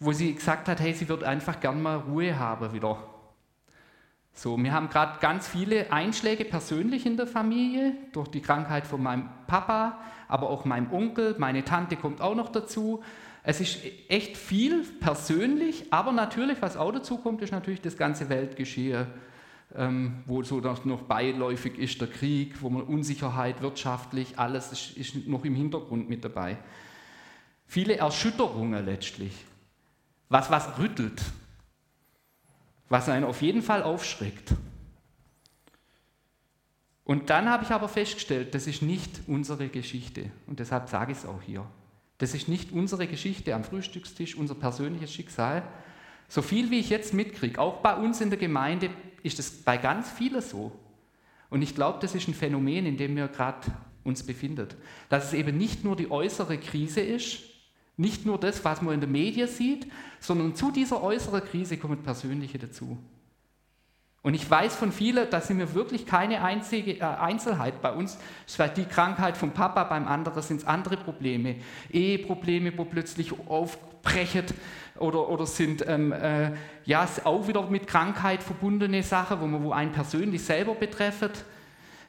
wo 0.00 0.12
sie 0.12 0.34
gesagt 0.34 0.68
hat, 0.68 0.80
hey, 0.80 0.92
sie 0.92 1.08
wird 1.08 1.24
einfach 1.24 1.60
gern 1.60 1.80
mal 1.80 1.96
Ruhe 1.96 2.38
haben 2.38 2.72
wieder. 2.72 3.02
So, 4.38 4.56
wir 4.56 4.72
haben 4.72 4.88
gerade 4.88 5.18
ganz 5.18 5.48
viele 5.48 5.90
Einschläge 5.90 6.44
persönlich 6.44 7.06
in 7.06 7.16
der 7.16 7.26
Familie 7.26 7.94
durch 8.12 8.28
die 8.28 8.40
Krankheit 8.40 8.86
von 8.86 9.02
meinem 9.02 9.28
Papa, 9.48 9.98
aber 10.28 10.48
auch 10.48 10.64
meinem 10.64 10.92
Onkel, 10.92 11.34
meine 11.38 11.64
Tante 11.64 11.96
kommt 11.96 12.20
auch 12.20 12.36
noch 12.36 12.48
dazu. 12.48 13.02
Es 13.42 13.60
ist 13.60 13.80
echt 14.06 14.36
viel 14.36 14.84
persönlich, 15.00 15.92
aber 15.92 16.12
natürlich, 16.12 16.62
was 16.62 16.76
auch 16.76 16.92
dazu 16.92 17.18
kommt, 17.18 17.42
ist 17.42 17.50
natürlich 17.50 17.80
das 17.80 17.96
ganze 17.96 18.28
Weltgeschehen, 18.28 19.08
ähm, 19.74 20.22
wo 20.24 20.44
so 20.44 20.60
noch 20.60 21.02
beiläufig 21.02 21.76
ist 21.76 22.00
der 22.00 22.06
Krieg, 22.06 22.62
wo 22.62 22.70
man 22.70 22.82
Unsicherheit 22.82 23.60
wirtschaftlich, 23.60 24.38
alles 24.38 24.70
ist, 24.70 24.96
ist 24.96 25.26
noch 25.26 25.44
im 25.44 25.56
Hintergrund 25.56 26.08
mit 26.08 26.24
dabei. 26.24 26.58
Viele 27.66 27.96
Erschütterungen 27.96 28.84
letztlich, 28.84 29.32
was 30.28 30.48
was 30.48 30.78
rüttelt, 30.78 31.20
was 32.88 33.08
einen 33.08 33.24
auf 33.24 33.42
jeden 33.42 33.62
Fall 33.62 33.82
aufschreckt. 33.82 34.54
Und 37.04 37.30
dann 37.30 37.48
habe 37.48 37.64
ich 37.64 37.70
aber 37.70 37.88
festgestellt, 37.88 38.54
das 38.54 38.66
ist 38.66 38.82
nicht 38.82 39.20
unsere 39.26 39.68
Geschichte. 39.68 40.30
Und 40.46 40.60
deshalb 40.60 40.88
sage 40.88 41.12
ich 41.12 41.18
es 41.18 41.26
auch 41.26 41.40
hier. 41.40 41.64
Das 42.18 42.34
ist 42.34 42.48
nicht 42.48 42.72
unsere 42.72 43.06
Geschichte 43.06 43.54
am 43.54 43.64
Frühstückstisch, 43.64 44.36
unser 44.36 44.54
persönliches 44.54 45.12
Schicksal. 45.12 45.62
So 46.28 46.42
viel 46.42 46.70
wie 46.70 46.80
ich 46.80 46.90
jetzt 46.90 47.14
mitkriege, 47.14 47.58
auch 47.60 47.76
bei 47.76 47.94
uns 47.94 48.20
in 48.20 48.28
der 48.28 48.38
Gemeinde 48.38 48.90
ist 49.22 49.38
es 49.38 49.62
bei 49.62 49.78
ganz 49.78 50.10
vielen 50.10 50.42
so. 50.42 50.72
Und 51.48 51.62
ich 51.62 51.74
glaube, 51.74 51.98
das 52.02 52.14
ist 52.14 52.28
ein 52.28 52.34
Phänomen, 52.34 52.84
in 52.84 52.98
dem 52.98 53.16
wir 53.16 53.28
gerade 53.28 53.68
uns 54.04 54.22
befinden. 54.24 54.68
Dass 55.08 55.26
es 55.26 55.32
eben 55.32 55.56
nicht 55.56 55.84
nur 55.84 55.96
die 55.96 56.10
äußere 56.10 56.58
Krise 56.58 57.00
ist, 57.00 57.40
nicht 57.98 58.24
nur 58.24 58.38
das, 58.38 58.64
was 58.64 58.80
man 58.80 58.94
in 58.94 59.00
den 59.00 59.12
Medien 59.12 59.48
sieht, 59.48 59.86
sondern 60.20 60.54
zu 60.54 60.70
dieser 60.70 61.02
äußeren 61.02 61.44
Krise 61.44 61.76
kommen 61.76 62.02
persönliche 62.02 62.58
dazu. 62.58 62.96
Und 64.22 64.34
ich 64.34 64.48
weiß 64.48 64.76
von 64.76 64.92
vielen, 64.92 65.30
dass 65.30 65.48
sie 65.48 65.54
mir 65.54 65.74
wirklich 65.74 66.04
keine 66.06 66.42
einzige 66.42 66.98
äh, 66.98 67.02
Einzelheit 67.02 67.80
bei 67.82 67.92
uns, 67.92 68.18
vielleicht 68.46 68.76
die 68.76 68.84
Krankheit 68.84 69.36
vom 69.36 69.52
Papa, 69.52 69.84
beim 69.84 70.06
anderen 70.08 70.42
sind 70.42 70.58
es 70.58 70.66
andere 70.66 70.96
Probleme, 70.96 71.56
Eheprobleme, 71.90 72.76
wo 72.76 72.84
plötzlich 72.84 73.32
aufbrechen 73.48 74.44
oder, 74.98 75.28
oder 75.28 75.46
sind 75.46 75.84
ähm, 75.86 76.12
äh, 76.12 76.52
ja, 76.84 77.08
auch 77.24 77.46
wieder 77.46 77.68
mit 77.70 77.86
Krankheit 77.86 78.42
verbundene 78.42 79.02
Sachen, 79.02 79.40
wo, 79.40 79.46
man, 79.46 79.62
wo 79.62 79.72
einen 79.72 79.92
persönlich 79.92 80.42
selber 80.42 80.74
betreffen, 80.74 81.30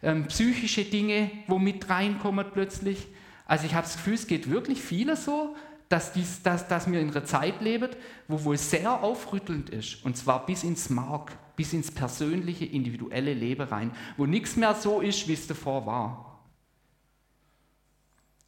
ähm, 0.01 0.25
psychische 0.27 0.85
Dinge, 0.85 1.29
wo 1.47 1.59
mit 1.59 1.89
reinkommen 1.89 2.45
plötzlich. 2.51 3.07
Also 3.45 3.65
ich 3.65 3.75
habe 3.75 3.83
das 3.83 3.97
Gefühl, 3.97 4.15
es 4.15 4.27
geht 4.27 4.49
wirklich 4.49 4.81
viele 4.81 5.15
so, 5.15 5.55
dass, 5.89 6.13
dies, 6.13 6.41
dass, 6.43 6.67
dass 6.67 6.89
wir 6.89 6.99
in 6.99 7.09
einer 7.09 7.25
Zeit 7.25 7.61
leben, 7.61 7.89
wo 8.27 8.43
wohl 8.43 8.57
sehr 8.57 9.03
aufrüttelnd 9.03 9.69
ist, 9.69 10.05
und 10.05 10.15
zwar 10.15 10.45
bis 10.45 10.63
ins 10.63 10.89
Mark 10.89 11.37
bis 11.59 11.73
ins 11.73 11.91
persönliche, 11.91 12.63
individuelle 12.63 13.33
Leben 13.33 13.67
rein, 13.67 13.91
wo 14.15 14.25
nichts 14.25 14.55
mehr 14.55 14.73
so 14.75 15.01
ist, 15.01 15.27
wie 15.27 15.33
es 15.33 15.45
davor 15.45 15.85
war. 15.85 16.45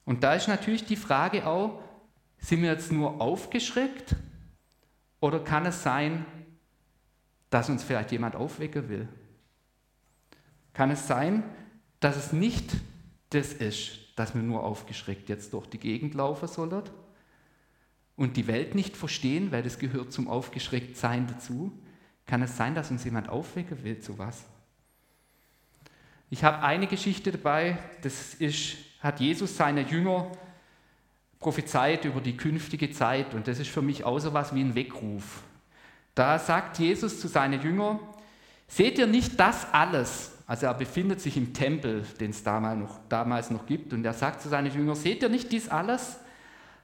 Und 0.05 0.23
da 0.23 0.33
ist 0.33 0.47
natürlich 0.47 0.85
die 0.85 0.95
Frage 0.95 1.45
auch, 1.45 1.81
sind 2.37 2.61
wir 2.61 2.71
jetzt 2.71 2.89
nur 2.89 3.19
aufgeschreckt 3.19 4.15
oder 5.19 5.43
kann 5.43 5.65
es 5.65 5.83
sein, 5.83 6.25
dass 7.49 7.69
uns 7.69 7.83
vielleicht 7.83 8.13
jemand 8.13 8.37
aufwecken 8.37 8.87
will? 8.87 9.09
Kann 10.71 10.89
es 10.89 11.05
sein, 11.05 11.43
dass 11.99 12.15
es 12.15 12.31
nicht 12.31 12.71
das 13.31 13.51
ist, 13.51 13.91
dass 14.15 14.33
wir 14.33 14.41
nur 14.41 14.63
aufgeschreckt 14.63 15.27
jetzt 15.27 15.51
durch 15.51 15.67
die 15.67 15.79
Gegend 15.79 16.13
laufen 16.13 16.47
sollen 16.47 16.83
und 18.21 18.37
die 18.37 18.45
Welt 18.45 18.75
nicht 18.75 18.95
verstehen, 18.95 19.51
weil 19.51 19.63
das 19.63 19.79
gehört 19.79 20.13
zum 20.13 20.27
Aufgeschrecktsein 20.27 21.25
dazu, 21.25 21.71
kann 22.27 22.43
es 22.43 22.55
sein, 22.55 22.75
dass 22.75 22.91
uns 22.91 23.03
jemand 23.03 23.29
aufwecken 23.29 23.83
will 23.83 23.99
zu 23.99 24.19
was? 24.19 24.45
Ich 26.29 26.43
habe 26.43 26.61
eine 26.61 26.85
Geschichte 26.85 27.31
dabei, 27.31 27.79
das 28.03 28.35
ist, 28.35 28.75
hat 28.99 29.19
Jesus 29.19 29.57
seine 29.57 29.81
Jünger 29.81 30.31
prophezeit 31.39 32.05
über 32.05 32.21
die 32.21 32.37
künftige 32.37 32.91
Zeit 32.91 33.33
und 33.33 33.47
das 33.47 33.57
ist 33.57 33.71
für 33.71 33.81
mich 33.81 34.03
auch 34.03 34.19
so 34.19 34.31
was 34.33 34.53
wie 34.53 34.61
ein 34.61 34.75
Weckruf. 34.75 35.41
Da 36.13 36.37
sagt 36.37 36.77
Jesus 36.77 37.19
zu 37.19 37.27
seinen 37.27 37.59
Jüngern, 37.59 37.99
seht 38.67 38.99
ihr 38.99 39.07
nicht 39.07 39.39
das 39.39 39.65
alles? 39.73 40.37
Also 40.45 40.67
er 40.67 40.75
befindet 40.75 41.21
sich 41.21 41.37
im 41.37 41.55
Tempel, 41.55 42.05
den 42.19 42.29
es 42.29 42.43
damals 42.43 42.77
noch, 42.77 42.99
damals 43.09 43.49
noch 43.49 43.65
gibt 43.65 43.93
und 43.93 44.05
er 44.05 44.13
sagt 44.13 44.43
zu 44.43 44.49
seinen 44.49 44.71
Jüngern, 44.71 44.95
seht 44.95 45.23
ihr 45.23 45.29
nicht 45.29 45.51
dies 45.51 45.69
alles? 45.69 46.19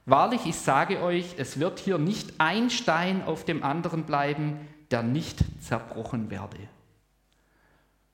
Wahrlich, 0.08 0.46
ich 0.46 0.56
sage 0.56 1.02
euch, 1.02 1.34
es 1.36 1.60
wird 1.60 1.78
hier 1.78 1.98
nicht 1.98 2.40
ein 2.40 2.70
Stein 2.70 3.22
auf 3.22 3.44
dem 3.44 3.62
anderen 3.62 4.04
bleiben, 4.04 4.58
der 4.90 5.02
nicht 5.02 5.44
zerbrochen 5.60 6.30
werde. 6.30 6.56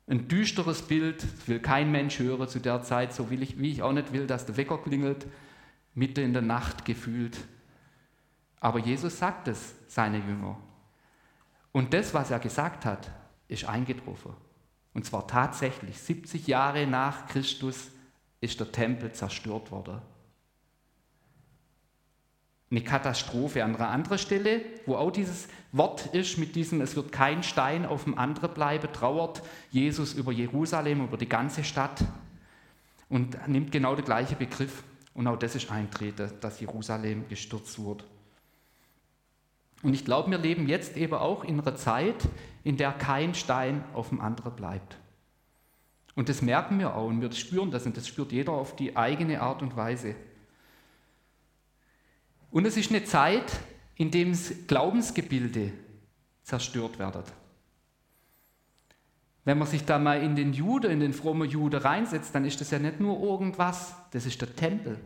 Ein 0.09 0.27
düsteres 0.27 0.83
Bild, 0.83 1.25
will 1.47 1.61
kein 1.61 1.93
Mensch 1.93 2.19
hören 2.19 2.49
zu 2.49 2.59
der 2.59 2.83
Zeit, 2.83 3.15
so 3.15 3.31
will 3.31 3.45
ich, 3.45 3.61
wie 3.61 3.71
ich 3.71 3.85
auch 3.85 3.93
nicht 3.93 4.13
will, 4.13 4.27
dass 4.27 4.45
der 4.45 4.57
Wecker 4.57 4.79
klingelt, 4.79 5.29
mitten 5.95 6.25
in 6.25 6.33
der 6.33 6.43
Nacht 6.43 6.85
gefühlt. 6.85 7.39
Aber 8.59 8.81
Jesus 8.81 9.21
sagt 9.21 9.47
es 9.47 9.77
seine 9.87 10.19
Jünger. 10.19 10.59
Und 11.71 11.95
das, 11.95 12.13
was 12.13 12.33
er 12.33 12.41
gesagt 12.41 12.85
hat, 12.85 13.09
ist 13.47 13.67
eingetroffen. 13.67 14.33
Und 14.95 15.07
zwar 15.07 15.29
tatsächlich, 15.29 15.97
70 16.01 16.49
Jahre 16.49 16.89
nach 16.89 17.29
Christus 17.29 17.93
ist 18.41 18.59
der 18.59 18.73
Tempel 18.73 19.13
zerstört 19.13 19.71
worden 19.71 20.03
eine 22.75 22.85
Katastrophe. 22.85 23.63
An 23.63 23.77
einer 23.77 23.89
anderen 23.89 24.19
Stelle, 24.19 24.63
wo 24.87 24.97
auch 24.97 25.11
dieses 25.11 25.49
Wort 25.73 26.07
ist 26.15 26.39
mit 26.39 26.57
diesem, 26.57 26.81
es 26.81 26.97
wird 26.97 27.13
kein 27.13 27.43
Stein 27.43 27.87
auf 27.87 28.05
dem 28.05 28.19
anderen 28.19 28.53
bleiben, 28.53 28.93
trauert 28.93 29.43
Jesus 29.71 30.15
über 30.15 30.33
Jerusalem, 30.33 31.05
über 31.05 31.17
die 31.17 31.29
ganze 31.29 31.63
Stadt 31.63 32.05
und 33.09 33.37
nimmt 33.47 33.71
genau 33.71 33.95
den 33.95 34.05
gleichen 34.05 34.39
Begriff. 34.39 34.83
Und 35.15 35.29
auch 35.29 35.39
das 35.39 35.55
ist 35.55 35.71
eintreten, 35.71 36.33
dass 36.41 36.61
Jerusalem 36.61 37.29
gestürzt 37.29 37.79
wurde. 37.79 38.05
Und 39.83 39.95
ich 39.95 40.05
glaube, 40.05 40.31
wir 40.31 40.39
leben 40.39 40.67
jetzt 40.67 40.97
eben 40.97 41.15
auch 41.15 41.45
in 41.45 41.61
einer 41.61 41.77
Zeit, 41.77 42.17
in 42.65 42.77
der 42.77 42.91
kein 42.93 43.35
Stein 43.35 43.85
auf 43.93 44.09
dem 44.09 44.21
anderen 44.21 44.57
bleibt. 44.57 44.97
Und 46.17 46.29
das 46.29 46.43
merken 46.43 46.79
wir 46.79 46.95
auch 46.95 47.07
und 47.07 47.21
wir 47.21 47.31
spüren 47.33 47.71
das 47.71 47.87
und 47.87 47.97
das 47.97 48.09
spürt 48.09 48.33
jeder 48.33 48.53
auf 48.53 48.77
die 48.77 48.97
eigene 48.97 49.41
Art 49.43 49.63
und 49.63 49.77
Weise. 49.77 50.15
Und 52.55 52.67
es 52.67 52.77
ist 52.77 52.91
eine 52.91 53.03
Zeit, 53.03 53.51
in 53.97 54.13
der 54.13 54.27
Glaubensgebilde 54.69 55.73
zerstört 56.45 57.01
werden. 57.01 57.25
Wenn 59.45 59.59
man 59.59 59.67
sich 59.67 59.85
da 59.85 59.99
mal 59.99 60.23
in 60.23 60.37
den 60.37 60.53
Jude, 60.53 60.87
in 60.87 61.01
den 61.01 61.13
frommen 61.13 61.51
Jude 61.51 61.83
reinsetzt, 61.83 62.33
dann 62.33 62.45
ist 62.45 62.61
das 62.61 62.71
ja 62.71 62.79
nicht 62.79 63.01
nur 63.01 63.21
irgendwas, 63.21 63.97
das 64.13 64.25
ist 64.25 64.41
der 64.41 64.55
Tempel. 64.55 65.01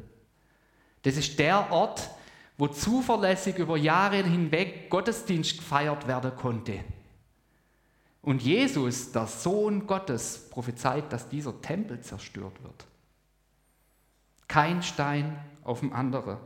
Das 1.05 1.17
ist 1.17 1.39
der 1.39 1.73
Ort, 1.73 2.11
wo 2.59 2.69
zuverlässig 2.69 3.57
über 3.57 3.79
Jahre 3.79 4.23
hinweg 4.23 4.91
Gottesdienst 4.91 5.57
gefeiert 5.57 6.07
werden 6.07 6.37
konnte. 6.37 6.85
Und 8.21 8.43
Jesus, 8.43 9.11
der 9.11 9.27
Sohn 9.27 9.87
Gottes, 9.87 10.51
prophezeit, 10.51 11.11
dass 11.15 11.31
dieser 11.31 11.59
Tempel 11.63 11.99
zerstört 12.03 12.63
wird. 12.63 12.85
Kein 14.49 14.83
Stein 14.83 15.39
auf 15.65 15.81
dem 15.81 15.95
anderen. 15.95 16.37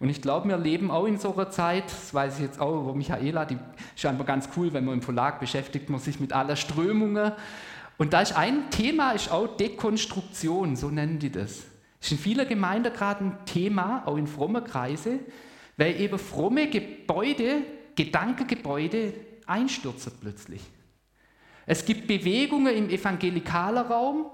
Und 0.00 0.08
ich 0.08 0.20
glaube, 0.20 0.48
wir 0.48 0.58
leben 0.58 0.90
auch 0.90 1.06
in 1.06 1.18
so 1.18 1.32
einer 1.34 1.50
Zeit, 1.50 1.84
das 1.86 2.12
weiß 2.12 2.36
ich 2.36 2.42
jetzt 2.42 2.60
auch 2.60 2.82
über 2.82 2.94
Michaela, 2.94 3.44
die 3.44 3.54
ist 3.54 4.00
scheinbar 4.00 4.26
ganz 4.26 4.48
cool, 4.56 4.72
wenn 4.72 4.84
man 4.84 4.94
im 4.94 5.02
Verlag 5.02 5.40
beschäftigt 5.40 5.88
man 5.88 6.00
sich 6.00 6.20
mit 6.20 6.32
aller 6.32 6.56
Strömungen. 6.56 7.32
Und 7.96 8.12
da 8.12 8.20
ist 8.20 8.36
ein 8.36 8.70
Thema, 8.70 9.12
ist 9.12 9.30
auch 9.30 9.56
Dekonstruktion, 9.56 10.76
so 10.76 10.90
nennen 10.90 11.18
die 11.18 11.30
das. 11.30 11.62
Ist 12.00 12.12
in 12.12 12.18
vielen 12.18 12.46
Gemeinden 12.46 12.92
gerade 12.92 13.24
ein 13.24 13.38
Thema, 13.46 14.02
auch 14.06 14.16
in 14.16 14.26
frommen 14.26 14.64
Kreise, 14.64 15.20
weil 15.76 16.00
eben 16.00 16.18
fromme 16.18 16.68
Gebäude, 16.68 17.62
Gedankengebäude 17.94 19.14
einstürzen 19.46 20.12
plötzlich. 20.20 20.62
Es 21.66 21.84
gibt 21.84 22.06
Bewegungen 22.06 22.74
im 22.74 22.90
evangelikalen 22.90 23.86
Raum, 23.86 24.26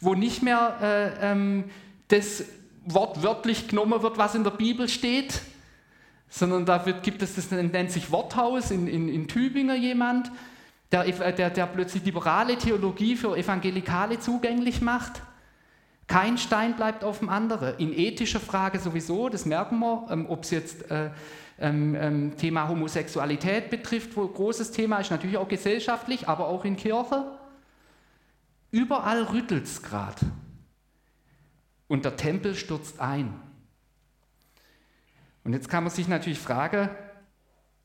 wo 0.00 0.14
nicht 0.14 0.42
mehr 0.42 0.78
äh, 0.80 1.32
ähm, 1.32 1.64
das 2.08 2.44
wortwörtlich 2.88 3.68
genommen 3.68 4.02
wird, 4.02 4.18
was 4.18 4.34
in 4.34 4.44
der 4.44 4.50
Bibel 4.50 4.88
steht, 4.88 5.42
sondern 6.28 6.66
da 6.66 6.84
wird, 6.86 7.02
gibt 7.02 7.22
es 7.22 7.34
das, 7.34 7.50
nennt 7.50 7.90
sich 7.90 8.10
Worthaus 8.10 8.70
in, 8.70 8.86
in, 8.86 9.08
in 9.08 9.28
Tübingen 9.28 9.80
jemand, 9.80 10.30
der, 10.92 11.04
der, 11.32 11.50
der 11.50 11.66
plötzlich 11.66 12.04
liberale 12.04 12.56
Theologie 12.56 13.16
für 13.16 13.36
Evangelikale 13.36 14.18
zugänglich 14.20 14.80
macht. 14.80 15.22
Kein 16.06 16.38
Stein 16.38 16.74
bleibt 16.76 17.04
auf 17.04 17.18
dem 17.18 17.28
anderen. 17.28 17.76
In 17.78 17.92
ethischer 17.92 18.40
Frage 18.40 18.78
sowieso, 18.78 19.28
das 19.28 19.44
merken 19.44 19.78
wir, 19.78 20.06
ähm, 20.10 20.26
ob 20.28 20.44
es 20.44 20.50
jetzt 20.50 20.90
äh, 20.90 21.10
ähm, 21.60 21.94
ähm, 21.94 22.36
Thema 22.38 22.68
Homosexualität 22.68 23.68
betrifft, 23.68 24.16
wo 24.16 24.26
großes 24.26 24.70
Thema 24.70 24.98
ist, 24.98 25.10
natürlich 25.10 25.36
auch 25.36 25.48
gesellschaftlich, 25.48 26.26
aber 26.26 26.48
auch 26.48 26.64
in 26.64 26.76
Kirche. 26.76 27.24
Überall 28.70 29.24
rüttelt 29.24 29.64
es 29.64 29.82
gerade 29.82 30.16
und 31.88 32.04
der 32.04 32.16
Tempel 32.16 32.54
stürzt 32.54 33.00
ein. 33.00 33.40
Und 35.44 35.54
jetzt 35.54 35.68
kann 35.68 35.84
man 35.84 35.90
sich 35.90 36.06
natürlich 36.06 36.38
fragen, 36.38 36.90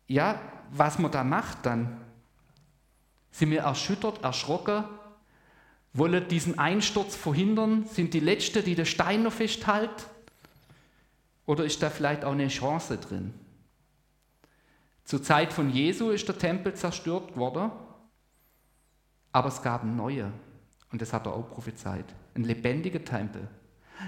ja, 0.08 0.40
was 0.72 1.00
man 1.00 1.12
da 1.12 1.24
macht 1.24 1.66
dann. 1.66 2.02
Sind 3.32 3.52
wir 3.52 3.62
erschüttert, 3.62 4.24
erschrocken? 4.24 4.84
Wollen 5.94 6.28
diesen 6.28 6.60
Einsturz 6.60 7.16
verhindern? 7.16 7.86
Sind 7.86 8.14
die 8.14 8.20
Letzten, 8.20 8.64
die 8.64 8.76
den 8.76 8.86
Stein 8.86 9.24
noch 9.24 9.34
festhalten? 9.34 10.04
Oder 11.46 11.64
ist 11.66 11.82
da 11.82 11.90
vielleicht 11.90 12.26
auch 12.26 12.32
eine 12.32 12.48
Chance 12.48 12.98
drin? 12.98 13.34
Zur 15.04 15.22
Zeit 15.22 15.54
von 15.54 15.70
Jesu 15.70 16.10
ist 16.10 16.28
der 16.28 16.38
Tempel 16.38 16.74
zerstört 16.74 17.36
worden, 17.36 17.72
aber 19.32 19.50
es 19.50 19.62
gab 19.62 19.84
einen 19.84 19.96
neuen. 19.96 20.34
Und 20.92 21.02
das 21.02 21.12
hat 21.12 21.26
er 21.26 21.34
auch 21.34 21.50
prophezeit. 21.50 22.06
Ein 22.36 22.44
lebendiger 22.44 23.04
Tempel. 23.04 23.48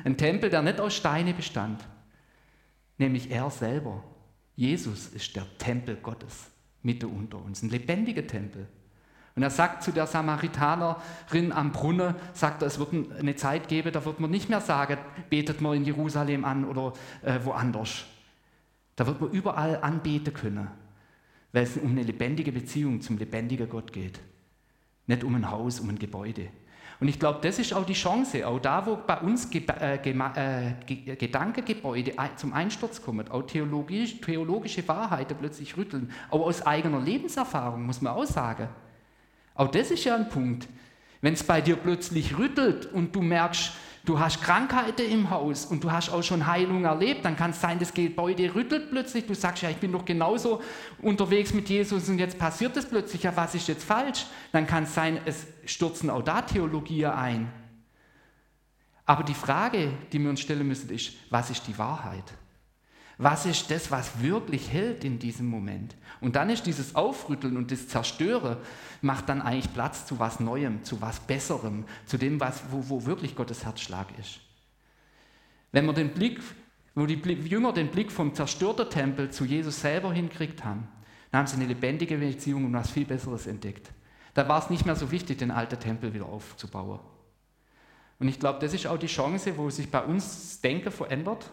Ein 0.04 0.18
Tempel, 0.18 0.50
der 0.50 0.62
nicht 0.62 0.80
aus 0.80 0.96
Steine 0.96 1.34
bestand, 1.34 1.86
nämlich 2.98 3.32
er 3.32 3.50
selber. 3.50 4.04
Jesus 4.56 5.08
ist 5.08 5.36
der 5.36 5.46
Tempel 5.58 5.98
Gottes 5.98 6.52
mitten 6.82 7.08
unter 7.08 7.44
uns, 7.44 7.62
ein 7.62 7.70
lebendiger 7.70 8.26
Tempel. 8.26 8.68
Und 9.36 9.44
er 9.44 9.50
sagt 9.50 9.84
zu 9.84 9.92
der 9.92 10.08
Samaritanerin 10.08 11.52
am 11.52 11.74
Brunnen, 11.74 12.16
sagt 12.34 12.62
er, 12.62 12.68
es 12.68 12.80
wird 12.80 12.94
eine 13.20 13.36
Zeit 13.36 13.68
geben, 13.68 13.92
da 13.92 14.06
wird 14.06 14.22
man 14.22 14.32
nicht 14.32 14.48
mehr 14.50 14.62
sagen, 14.62 14.98
betet 15.30 15.60
man 15.60 15.76
in 15.76 15.84
Jerusalem 15.84 16.46
an 16.46 16.64
oder 16.64 16.94
äh, 17.22 17.40
woanders. 17.44 18.06
Da 18.96 19.06
wird 19.06 19.20
man 19.20 19.32
überall 19.32 19.82
anbeten 19.82 20.34
können, 20.34 20.70
weil 21.52 21.64
es 21.64 21.76
um 21.76 21.92
eine 21.92 22.04
lebendige 22.04 22.54
Beziehung 22.54 23.02
zum 23.02 23.18
lebendigen 23.18 23.68
Gott 23.68 23.92
geht. 23.92 24.22
Nicht 25.06 25.26
um 25.26 25.36
ein 25.36 25.52
Haus, 25.52 25.82
um 25.82 25.90
ein 25.90 26.00
Gebäude. 26.00 26.48
Und 27.00 27.10
ich 27.10 27.20
glaube, 27.20 27.40
das 27.42 27.60
ist 27.60 27.74
auch 27.74 27.86
die 27.86 27.94
Chance, 27.94 28.48
auch 28.48 28.60
da, 28.60 28.86
wo 28.86 28.96
bei 28.96 29.18
uns 29.20 29.50
Ge 29.50 29.64
äh, 29.82 29.96
äh, 29.96 31.16
Gedankengebäude 31.16 32.14
zum 32.38 32.54
Einsturz 32.54 33.02
kommen, 33.02 33.30
auch 33.30 33.44
theologisch, 33.44 34.22
theologische 34.22 34.88
Wahrheiten 34.88 35.36
plötzlich 35.38 35.76
rütteln, 35.76 36.12
auch 36.30 36.42
aus 36.42 36.66
eigener 36.66 37.02
Lebenserfahrung, 37.02 37.86
muss 37.86 38.02
man 38.02 38.14
auch 38.14 38.26
sagen. 38.26 38.70
Auch 39.56 39.70
das 39.70 39.92
ist 39.92 40.04
ja 40.06 40.16
ein 40.16 40.30
Punkt. 40.30 40.68
Wenn 41.22 41.34
es 41.34 41.44
bei 41.44 41.60
dir 41.60 41.76
plötzlich 41.76 42.38
rüttelt 42.38 42.86
und 42.86 43.16
du 43.16 43.22
merkst, 43.22 43.74
du 44.06 44.20
hast 44.20 44.42
Krankheiten 44.42 45.10
im 45.10 45.30
Haus 45.30 45.66
und 45.66 45.84
du 45.84 45.92
hast 45.92 46.10
auch 46.10 46.24
schon 46.24 46.48
Heilung 46.48 46.86
erlebt, 46.86 47.26
dann 47.26 47.36
kann 47.36 47.52
es 47.52 47.60
sein, 47.60 47.80
das 47.80 47.94
Gebäude 47.94 48.54
rüttelt 48.54 48.90
plötzlich. 48.90 49.26
Du 49.26 49.34
sagst, 49.34 49.64
ja, 49.64 49.70
ich 49.70 49.78
bin 49.78 49.92
doch 49.92 50.06
genauso 50.06 50.62
unterwegs 51.02 51.54
mit 51.54 51.68
Jesus 51.70 52.08
und 52.08 52.20
jetzt 52.20 52.38
passiert 52.38 52.78
es 52.78 52.86
plötzlich. 52.86 53.24
Ja, 53.24 53.36
was 53.36 53.56
ist 53.56 53.68
jetzt 53.68 53.84
falsch? 53.84 54.26
Dann 54.52 54.68
kann 54.68 54.84
es 54.84 54.94
sein, 54.94 55.20
es 55.26 55.48
stürzen 55.66 56.10
auch 56.10 56.22
da 56.22 56.42
Theologien 56.42 57.12
ein. 57.12 57.52
Aber 59.06 59.24
die 59.24 59.34
Frage, 59.34 59.92
die 60.12 60.20
wir 60.20 60.30
uns 60.30 60.40
stellen 60.40 60.68
müssen, 60.68 60.90
ist, 60.90 61.14
was 61.30 61.50
ist 61.50 61.68
die 61.68 61.78
Wahrheit? 61.78 62.34
Was 63.18 63.46
ist 63.46 63.72
das, 63.72 63.92
was 63.92 64.22
wirklich 64.22 64.72
hält 64.72 65.06
in 65.06 65.20
diesem 65.20 65.48
Moment? 65.48 65.96
Und 66.20 66.36
dann 66.36 66.50
ist 66.50 66.66
dieses 66.66 66.96
Aufrütteln 66.96 67.56
und 67.56 67.72
das 67.72 67.88
Zerstören, 67.88 68.58
macht 69.02 69.30
dann 69.30 69.42
eigentlich 69.42 69.74
Platz 69.74 70.06
zu 70.06 70.20
was 70.20 70.40
Neuem, 70.40 70.84
zu 70.84 71.02
was 71.02 71.22
Besserem, 71.22 71.86
zu 72.06 72.18
dem, 72.18 72.40
was, 72.40 72.64
wo, 72.72 72.90
wo 72.90 73.06
wirklich 73.06 73.36
Gottes 73.36 73.64
Herzschlag 73.64 74.08
ist. 74.20 74.42
Wenn 75.72 75.86
wir 75.86 75.94
den 75.94 76.10
Blick, 76.10 76.42
wo 76.94 77.06
die 77.06 77.16
Jünger 77.16 77.72
den 77.72 77.90
Blick 77.90 78.12
vom 78.12 78.34
zerstörten 78.34 78.90
Tempel 78.90 79.30
zu 79.32 79.46
Jesus 79.46 79.80
selber 79.80 80.12
hinkriegt 80.12 80.64
haben, 80.66 80.88
dann 81.32 81.40
haben 81.40 81.48
sie 81.48 81.56
eine 81.56 81.66
lebendige 81.66 82.18
Beziehung 82.18 82.66
und 82.66 82.74
was 82.74 82.92
viel 82.92 83.06
Besseres 83.06 83.48
entdeckt. 83.48 83.92
Da 84.34 84.48
war 84.48 84.60
es 84.60 84.70
nicht 84.70 84.86
mehr 84.86 84.96
so 84.96 85.12
wichtig, 85.12 85.38
den 85.38 85.52
alten 85.52 85.80
Tempel 85.80 86.14
wieder 86.14 86.26
aufzubauen. 86.26 87.00
Und 88.20 88.28
ich 88.28 88.40
glaube, 88.40 88.60
das 88.60 88.74
ist 88.74 88.88
auch 88.88 88.98
die 88.98 89.08
Chance, 89.08 89.58
wo 89.58 89.70
sich 89.70 89.90
bei 89.90 90.04
uns 90.04 90.26
das 90.26 90.62
Denken 90.62 90.92
verändert 90.92 91.52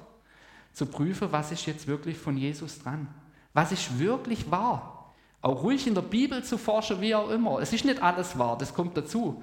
zu 0.73 0.87
prüfen, 0.87 1.29
was 1.31 1.53
ist 1.53 1.67
jetzt 1.67 1.87
wirklich 1.87 2.17
von 2.17 2.37
Jesus 2.37 2.79
dran? 2.79 3.09
Was 3.53 3.73
ist 3.73 3.99
wirklich 3.99 4.51
wahr? 4.51 5.13
Auch 5.43 5.63
ruhig 5.63 5.87
in 5.87 5.95
der 5.95 6.03
Bibel 6.03 6.43
zu 6.43 6.57
forschen, 6.57 7.01
wie 7.01 7.15
auch 7.15 7.29
immer. 7.31 7.61
Es 7.61 7.73
ist 7.73 7.85
nicht 7.85 8.03
alles 8.03 8.39
wahr, 8.39 8.57
das 8.57 8.73
kommt 8.73 8.97
dazu. 8.97 9.43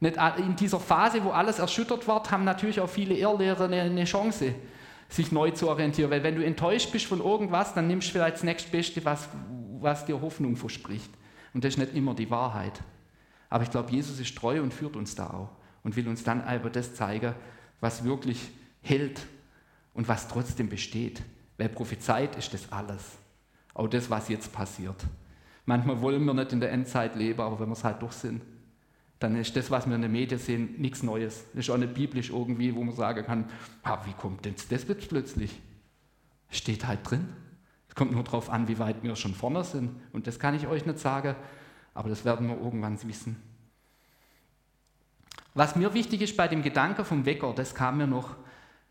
In 0.00 0.56
dieser 0.56 0.80
Phase, 0.80 1.22
wo 1.22 1.30
alles 1.30 1.58
erschüttert 1.58 2.08
wird, 2.08 2.30
haben 2.30 2.44
natürlich 2.44 2.80
auch 2.80 2.88
viele 2.88 3.14
Irrlehrer 3.14 3.64
eine 3.64 4.04
Chance, 4.04 4.54
sich 5.08 5.30
neu 5.30 5.50
zu 5.50 5.68
orientieren. 5.68 6.10
Weil 6.10 6.22
wenn 6.22 6.34
du 6.34 6.44
enttäuscht 6.44 6.90
bist 6.90 7.06
von 7.06 7.20
irgendwas, 7.20 7.74
dann 7.74 7.86
nimmst 7.86 8.08
du 8.08 8.12
vielleicht 8.12 8.36
das 8.36 8.42
nächstbeste, 8.42 9.04
was, 9.04 9.28
was 9.80 10.04
dir 10.04 10.20
Hoffnung 10.20 10.56
verspricht. 10.56 11.10
Und 11.54 11.64
das 11.64 11.74
ist 11.74 11.78
nicht 11.78 11.94
immer 11.94 12.14
die 12.14 12.30
Wahrheit. 12.30 12.80
Aber 13.48 13.62
ich 13.62 13.70
glaube, 13.70 13.92
Jesus 13.92 14.18
ist 14.18 14.36
treu 14.36 14.62
und 14.62 14.72
führt 14.72 14.96
uns 14.96 15.14
da 15.14 15.26
auch 15.26 15.50
und 15.84 15.94
will 15.94 16.08
uns 16.08 16.24
dann 16.24 16.40
aber 16.40 16.70
das 16.70 16.94
zeigen, 16.94 17.34
was 17.80 18.02
wirklich 18.02 18.50
hält 18.80 19.20
und 19.94 20.08
was 20.08 20.28
trotzdem 20.28 20.68
besteht. 20.68 21.22
Weil 21.58 21.68
prophezeit 21.68 22.36
ist 22.36 22.52
das 22.54 22.70
alles. 22.72 23.18
Auch 23.74 23.88
das, 23.88 24.10
was 24.10 24.28
jetzt 24.28 24.52
passiert. 24.52 24.96
Manchmal 25.64 26.00
wollen 26.00 26.24
wir 26.24 26.34
nicht 26.34 26.52
in 26.52 26.60
der 26.60 26.72
Endzeit 26.72 27.14
leben, 27.14 27.40
aber 27.40 27.60
wenn 27.60 27.68
wir 27.68 27.74
es 27.74 27.84
halt 27.84 28.02
doch 28.02 28.12
sind, 28.12 28.42
dann 29.18 29.36
ist 29.36 29.54
das, 29.54 29.70
was 29.70 29.86
wir 29.86 29.94
in 29.94 30.02
den 30.02 30.10
Medien 30.10 30.40
sehen, 30.40 30.74
nichts 30.78 31.02
Neues. 31.02 31.44
Das 31.52 31.66
ist 31.66 31.70
auch 31.70 31.76
nicht 31.76 31.94
biblisch 31.94 32.30
irgendwie, 32.30 32.74
wo 32.74 32.82
man 32.82 32.94
sagen 32.94 33.24
kann, 33.24 33.48
ah, 33.84 34.04
wie 34.04 34.12
kommt 34.12 34.44
denn 34.44 34.54
das 34.56 34.86
jetzt 34.88 35.08
plötzlich? 35.08 35.60
Steht 36.50 36.86
halt 36.86 37.08
drin. 37.08 37.28
Es 37.88 37.94
kommt 37.94 38.12
nur 38.12 38.24
darauf 38.24 38.50
an, 38.50 38.68
wie 38.68 38.78
weit 38.78 39.02
wir 39.02 39.14
schon 39.14 39.34
vorne 39.34 39.62
sind. 39.62 39.90
Und 40.12 40.26
das 40.26 40.38
kann 40.38 40.54
ich 40.54 40.66
euch 40.66 40.86
nicht 40.86 40.98
sagen, 40.98 41.36
aber 41.94 42.08
das 42.08 42.24
werden 42.24 42.48
wir 42.48 42.56
irgendwann 42.56 43.00
wissen. 43.04 43.40
Was 45.54 45.76
mir 45.76 45.94
wichtig 45.94 46.22
ist 46.22 46.36
bei 46.36 46.48
dem 46.48 46.62
Gedanke 46.62 47.04
vom 47.04 47.26
Wecker, 47.26 47.52
das 47.54 47.74
kam 47.74 47.98
mir 47.98 48.06
noch 48.06 48.34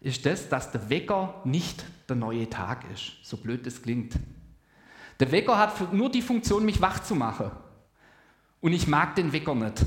ist 0.02 0.26
das, 0.26 0.50
dass 0.50 0.72
der 0.72 0.90
Wecker 0.90 1.42
nicht 1.46 1.86
der 2.10 2.16
neue 2.16 2.50
Tag 2.50 2.84
ist, 2.94 3.14
so 3.24 3.38
blöd 3.38 3.66
es 3.68 3.82
klingt. 3.82 4.16
Der 5.20 5.32
Wecker 5.32 5.58
hat 5.58 5.94
nur 5.94 6.12
die 6.12 6.24
Funktion, 6.24 6.66
mich 6.66 6.82
wach 6.82 7.00
zu 7.04 7.14
machen. 7.14 7.52
Und 8.60 8.74
ich 8.74 8.88
mag 8.88 9.16
den 9.16 9.32
Wecker 9.32 9.56
nicht. 9.56 9.86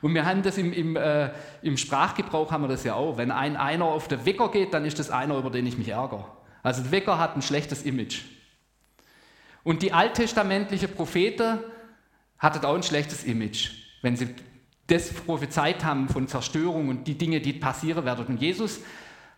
Und 0.00 0.14
wir 0.14 0.24
haben 0.24 0.42
das 0.42 0.56
im, 0.56 0.72
im, 0.72 0.96
äh, 0.96 1.30
im 1.60 1.76
Sprachgebrauch 1.76 2.50
haben 2.50 2.64
wir 2.64 2.68
das 2.68 2.84
ja 2.84 2.94
auch. 2.94 3.18
Wenn 3.18 3.30
ein 3.30 3.56
einer 3.56 3.84
auf 3.84 4.08
den 4.08 4.24
Wecker 4.24 4.50
geht, 4.50 4.72
dann 4.72 4.84
ist 4.84 4.98
das 4.98 5.10
einer, 5.10 5.36
über 5.36 5.50
den 5.50 5.66
ich 5.66 5.76
mich 5.76 5.88
ärgere. 5.88 6.24
Also 6.62 6.82
der 6.82 6.90
Wecker 6.90 7.18
hat 7.18 7.36
ein 7.36 7.42
schlechtes 7.42 7.82
Image. 7.82 8.22
Und 9.62 9.82
die 9.82 9.92
alttestamentliche 9.92 10.88
Propheten 10.88 11.58
hatten 12.38 12.64
auch 12.64 12.74
ein 12.74 12.82
schlechtes 12.82 13.24
Image, 13.24 13.70
wenn 14.00 14.16
sie 14.16 14.34
das 14.86 15.12
prophezeit 15.12 15.84
haben 15.84 16.08
von 16.08 16.26
Zerstörung 16.26 16.88
und 16.88 17.04
die 17.06 17.16
Dinge, 17.16 17.40
die 17.40 17.52
passieren 17.52 18.04
werden. 18.04 18.26
Und 18.26 18.40
Jesus 18.40 18.80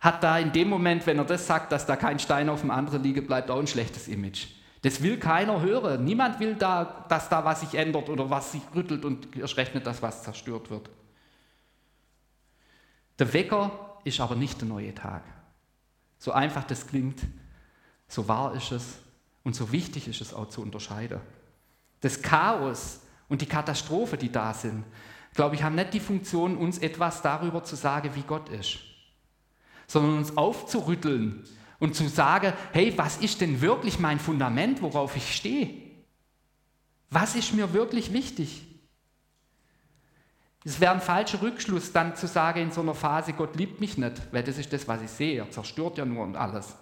hat 0.05 0.23
da 0.23 0.37
in 0.37 0.51
dem 0.51 0.69
Moment, 0.69 1.05
wenn 1.07 1.17
er 1.17 1.25
das 1.25 1.47
sagt, 1.47 1.71
dass 1.71 1.87
da 1.87 1.95
kein 1.95 2.19
Stein 2.19 2.47
auf 2.47 2.61
dem 2.61 2.69
anderen 2.69 3.01
liegen 3.01 3.25
bleibt, 3.25 3.49
auch 3.49 3.59
ein 3.59 3.65
schlechtes 3.65 4.07
Image. 4.07 4.47
Das 4.83 5.01
will 5.01 5.17
keiner 5.17 5.61
hören. 5.61 6.05
Niemand 6.05 6.39
will 6.39 6.53
da, 6.53 7.05
dass 7.09 7.27
da 7.27 7.43
was 7.43 7.61
sich 7.61 7.73
ändert 7.73 8.07
oder 8.07 8.29
was 8.29 8.51
sich 8.51 8.61
rüttelt 8.75 9.03
und 9.03 9.35
erst 9.35 9.57
dass 9.57 10.03
was 10.03 10.21
zerstört 10.21 10.69
wird. 10.69 10.91
Der 13.17 13.33
Wecker 13.33 13.97
ist 14.03 14.19
aber 14.19 14.35
nicht 14.35 14.61
der 14.61 14.67
neue 14.67 14.93
Tag. 14.93 15.23
So 16.19 16.31
einfach 16.31 16.65
das 16.65 16.85
klingt, 16.85 17.19
so 18.07 18.27
wahr 18.27 18.53
ist 18.53 18.71
es 18.71 18.99
und 19.43 19.55
so 19.55 19.71
wichtig 19.71 20.07
ist 20.07 20.21
es 20.21 20.35
auch 20.35 20.49
zu 20.49 20.61
unterscheiden. 20.61 21.19
Das 22.01 22.21
Chaos 22.21 23.01
und 23.27 23.41
die 23.41 23.47
Katastrophe, 23.47 24.17
die 24.17 24.31
da 24.31 24.53
sind, 24.53 24.83
glaube 25.33 25.55
ich, 25.55 25.63
haben 25.63 25.75
nicht 25.75 25.95
die 25.95 25.99
Funktion, 25.99 26.57
uns 26.57 26.77
etwas 26.77 27.23
darüber 27.23 27.63
zu 27.63 27.75
sagen, 27.75 28.11
wie 28.13 28.21
Gott 28.21 28.49
ist, 28.49 28.79
sondern 29.87 30.17
uns 30.17 30.37
aufzurütteln 30.37 31.43
und 31.79 31.95
zu 31.95 32.07
sagen, 32.07 32.53
hey, 32.73 32.93
was 32.97 33.17
ist 33.17 33.41
denn 33.41 33.61
wirklich 33.61 33.99
mein 33.99 34.19
Fundament, 34.19 34.81
worauf 34.81 35.15
ich 35.15 35.35
stehe? 35.35 35.81
Was 37.09 37.35
ist 37.35 37.53
mir 37.53 37.73
wirklich 37.73 38.13
wichtig? 38.13 38.63
Es 40.63 40.79
wäre 40.79 40.93
ein 40.93 41.01
falscher 41.01 41.41
Rückschluss, 41.43 41.91
dann 41.91 42.15
zu 42.15 42.27
sagen 42.27 42.59
in 42.59 42.71
so 42.71 42.81
einer 42.81 42.95
Phase, 42.95 43.33
Gott 43.33 43.55
liebt 43.55 43.79
mich 43.79 43.99
nicht, 43.99 44.21
weil 44.31 44.43
das 44.43 44.57
ist 44.57 44.73
das, 44.73 44.87
was 44.87 45.01
ich 45.03 45.11
sehe. 45.11 45.37
Er 45.37 45.51
zerstört 45.51 45.99
ja 45.99 46.05
nur 46.05 46.23
und 46.23 46.35
alles. 46.35 46.75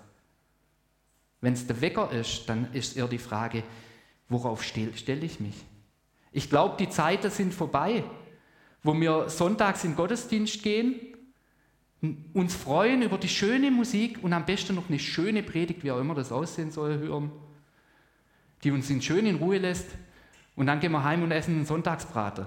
Wenn 1.41 1.53
es 1.53 1.67
der 1.67 1.81
Wecker 1.81 2.09
ist, 2.11 2.47
dann 2.47 2.71
ist 2.71 2.95
eher 2.95 3.09
die 3.09 3.17
Frage, 3.17 3.63
worauf 4.29 4.63
stelle 4.63 4.95
stell 4.95 5.21
ich 5.25 5.41
mich? 5.41 5.55
Ich 6.31 6.49
glaube, 6.49 6.77
die 6.79 6.89
Zeiten 6.89 7.29
sind 7.29 7.53
vorbei, 7.53 8.05
wo 8.81 8.93
wir 8.93 9.29
sonntags 9.29 9.83
in 9.83 9.91
den 9.91 9.97
Gottesdienst 9.97 10.63
gehen, 10.63 11.12
uns 12.33 12.53
freuen 12.55 13.01
über 13.01 13.17
die 13.17 13.29
schöne 13.29 13.71
Musik 13.71 14.19
und 14.21 14.33
am 14.33 14.45
besten 14.45 14.75
noch 14.75 14.89
eine 14.89 14.99
schöne 14.99 15.41
Predigt, 15.41 15.83
wie 15.83 15.91
auch 15.91 15.99
immer 15.99 16.15
das 16.15 16.31
aussehen 16.31 16.69
soll, 16.69 16.97
hören, 16.97 17.31
die 18.63 18.71
uns 18.71 18.89
in 18.89 19.01
schön 19.01 19.25
in 19.25 19.35
Ruhe 19.35 19.57
lässt 19.57 19.87
und 20.55 20.67
dann 20.67 20.79
gehen 20.79 20.91
wir 20.91 21.03
heim 21.03 21.23
und 21.23 21.31
essen 21.31 21.55
einen 21.55 21.65
Sonntagsbraten. 21.65 22.45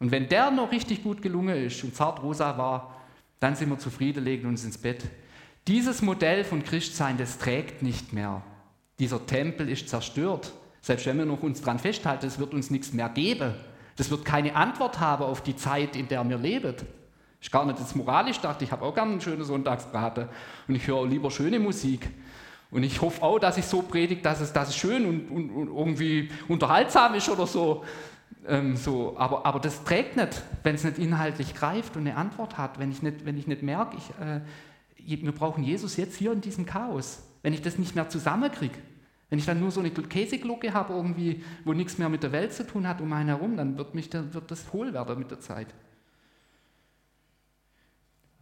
Und 0.00 0.10
wenn 0.10 0.28
der 0.28 0.50
noch 0.50 0.72
richtig 0.72 1.02
gut 1.02 1.20
gelungen 1.20 1.56
ist 1.56 1.82
und 1.84 1.94
zart 1.94 2.22
rosa 2.22 2.56
war, 2.56 3.02
dann 3.40 3.54
sind 3.54 3.68
wir 3.68 3.78
zufrieden, 3.78 4.24
legen 4.24 4.48
uns 4.48 4.64
ins 4.64 4.78
Bett. 4.78 5.04
Dieses 5.66 6.00
Modell 6.00 6.44
von 6.44 6.64
Christsein, 6.64 7.18
das 7.18 7.38
trägt 7.38 7.82
nicht 7.82 8.12
mehr. 8.12 8.42
Dieser 8.98 9.26
Tempel 9.26 9.68
ist 9.68 9.88
zerstört. 9.88 10.52
Selbst 10.80 11.06
wenn 11.06 11.18
wir 11.18 11.26
noch 11.26 11.42
uns 11.42 11.60
daran 11.60 11.78
festhalten, 11.78 12.26
es 12.26 12.38
wird 12.38 12.54
uns 12.54 12.70
nichts 12.70 12.92
mehr 12.92 13.08
geben. 13.10 13.54
Das 13.96 14.10
wird 14.10 14.24
keine 14.24 14.56
Antwort 14.56 15.00
haben 15.00 15.24
auf 15.24 15.42
die 15.42 15.56
Zeit, 15.56 15.96
in 15.96 16.08
der 16.08 16.26
wir 16.28 16.38
leben. 16.38 16.74
Ich 17.40 17.50
gar 17.50 17.64
nicht 17.64 17.78
jetzt 17.78 17.94
moralisch 17.94 18.40
dachte, 18.40 18.64
ich 18.64 18.72
habe 18.72 18.84
auch 18.84 18.94
gerne 18.94 19.12
einen 19.12 19.20
schönen 19.20 19.44
Sonntagsbraten 19.44 20.28
und 20.66 20.74
ich 20.74 20.86
höre 20.86 21.06
lieber 21.06 21.30
schöne 21.30 21.60
Musik. 21.60 22.08
Und 22.70 22.82
ich 22.82 23.00
hoffe 23.00 23.22
auch, 23.22 23.38
dass 23.38 23.56
ich 23.56 23.64
so 23.64 23.82
predige, 23.82 24.20
dass 24.20 24.40
es, 24.40 24.52
dass 24.52 24.70
es 24.70 24.76
schön 24.76 25.06
und, 25.06 25.30
und, 25.30 25.50
und 25.50 25.68
irgendwie 25.68 26.30
unterhaltsam 26.48 27.14
ist 27.14 27.28
oder 27.28 27.46
so. 27.46 27.84
Ähm, 28.46 28.76
so, 28.76 29.14
aber, 29.16 29.46
aber 29.46 29.60
das 29.60 29.84
trägt 29.84 30.16
nicht, 30.16 30.42
wenn 30.62 30.74
es 30.74 30.84
nicht 30.84 30.98
inhaltlich 30.98 31.54
greift 31.54 31.96
und 31.96 32.06
eine 32.06 32.16
Antwort 32.16 32.58
hat, 32.58 32.78
wenn 32.78 32.90
ich 32.90 33.02
nicht, 33.02 33.24
wenn 33.24 33.38
ich 33.38 33.46
nicht 33.46 33.62
merke, 33.62 33.96
ich, 33.96 34.10
äh, 34.20 34.40
wir 35.22 35.32
brauchen 35.32 35.64
Jesus 35.64 35.96
jetzt 35.96 36.16
hier 36.16 36.32
in 36.32 36.40
diesem 36.40 36.66
Chaos. 36.66 37.22
Wenn 37.42 37.54
ich 37.54 37.62
das 37.62 37.78
nicht 37.78 37.94
mehr 37.94 38.08
zusammenkriege, 38.08 38.74
wenn 39.30 39.38
ich 39.38 39.46
dann 39.46 39.60
nur 39.60 39.70
so 39.70 39.80
eine 39.80 39.90
Käseglocke 39.90 40.74
habe, 40.74 40.94
irgendwie, 40.94 41.44
wo 41.64 41.72
nichts 41.72 41.98
mehr 41.98 42.08
mit 42.08 42.22
der 42.22 42.32
Welt 42.32 42.52
zu 42.52 42.66
tun 42.66 42.88
hat 42.88 43.00
um 43.00 43.12
einen 43.12 43.28
herum, 43.28 43.56
dann 43.56 43.78
wird, 43.78 43.94
mich, 43.94 44.10
dann 44.10 44.34
wird 44.34 44.50
das 44.50 44.72
hohl 44.72 44.92
werden 44.92 45.18
mit 45.18 45.30
der 45.30 45.40
Zeit. 45.40 45.68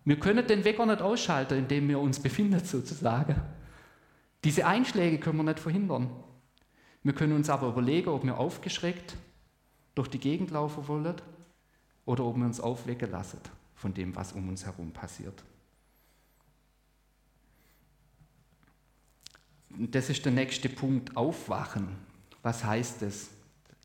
Wir 0.07 0.21
können 0.21 0.47
den 0.47 0.65
Wecker 0.65 0.87
nicht 0.87 1.03
ausschalten, 1.03 1.59
indem 1.59 1.89
wir 1.89 1.99
uns 1.99 2.21
befinden, 2.21 2.61
sozusagen. 2.65 3.43
Diese 4.45 4.65
Einschläge 4.65 5.19
können 5.19 5.39
wir 5.39 5.43
nicht 5.43 5.59
verhindern. 5.59 6.09
Wir 7.03 7.13
können 7.13 7.33
uns 7.33 7.51
aber 7.51 7.69
überlegen, 7.69 8.09
ob 8.09 8.25
wir 8.25 8.39
aufgeschreckt 8.39 9.17
durch 9.97 10.09
die 10.09 10.21
Gegend 10.21 10.53
laufen 10.53 10.87
wollen 10.87 11.17
oder 12.05 12.25
ob 12.25 12.37
wir 12.37 12.45
uns 12.45 12.61
aufwecken 12.61 13.11
lassen 13.11 13.41
von 13.75 13.93
dem, 13.93 14.15
was 14.15 14.33
um 14.33 14.49
uns 14.49 14.65
herum 14.65 14.93
passiert. 14.93 15.43
Das 19.71 20.09
ist 20.09 20.25
der 20.25 20.33
nächste 20.33 20.69
Punkt, 20.69 21.17
aufwachen. 21.17 21.89
Was 22.43 22.65
heißt 22.65 23.03
das? 23.03 23.31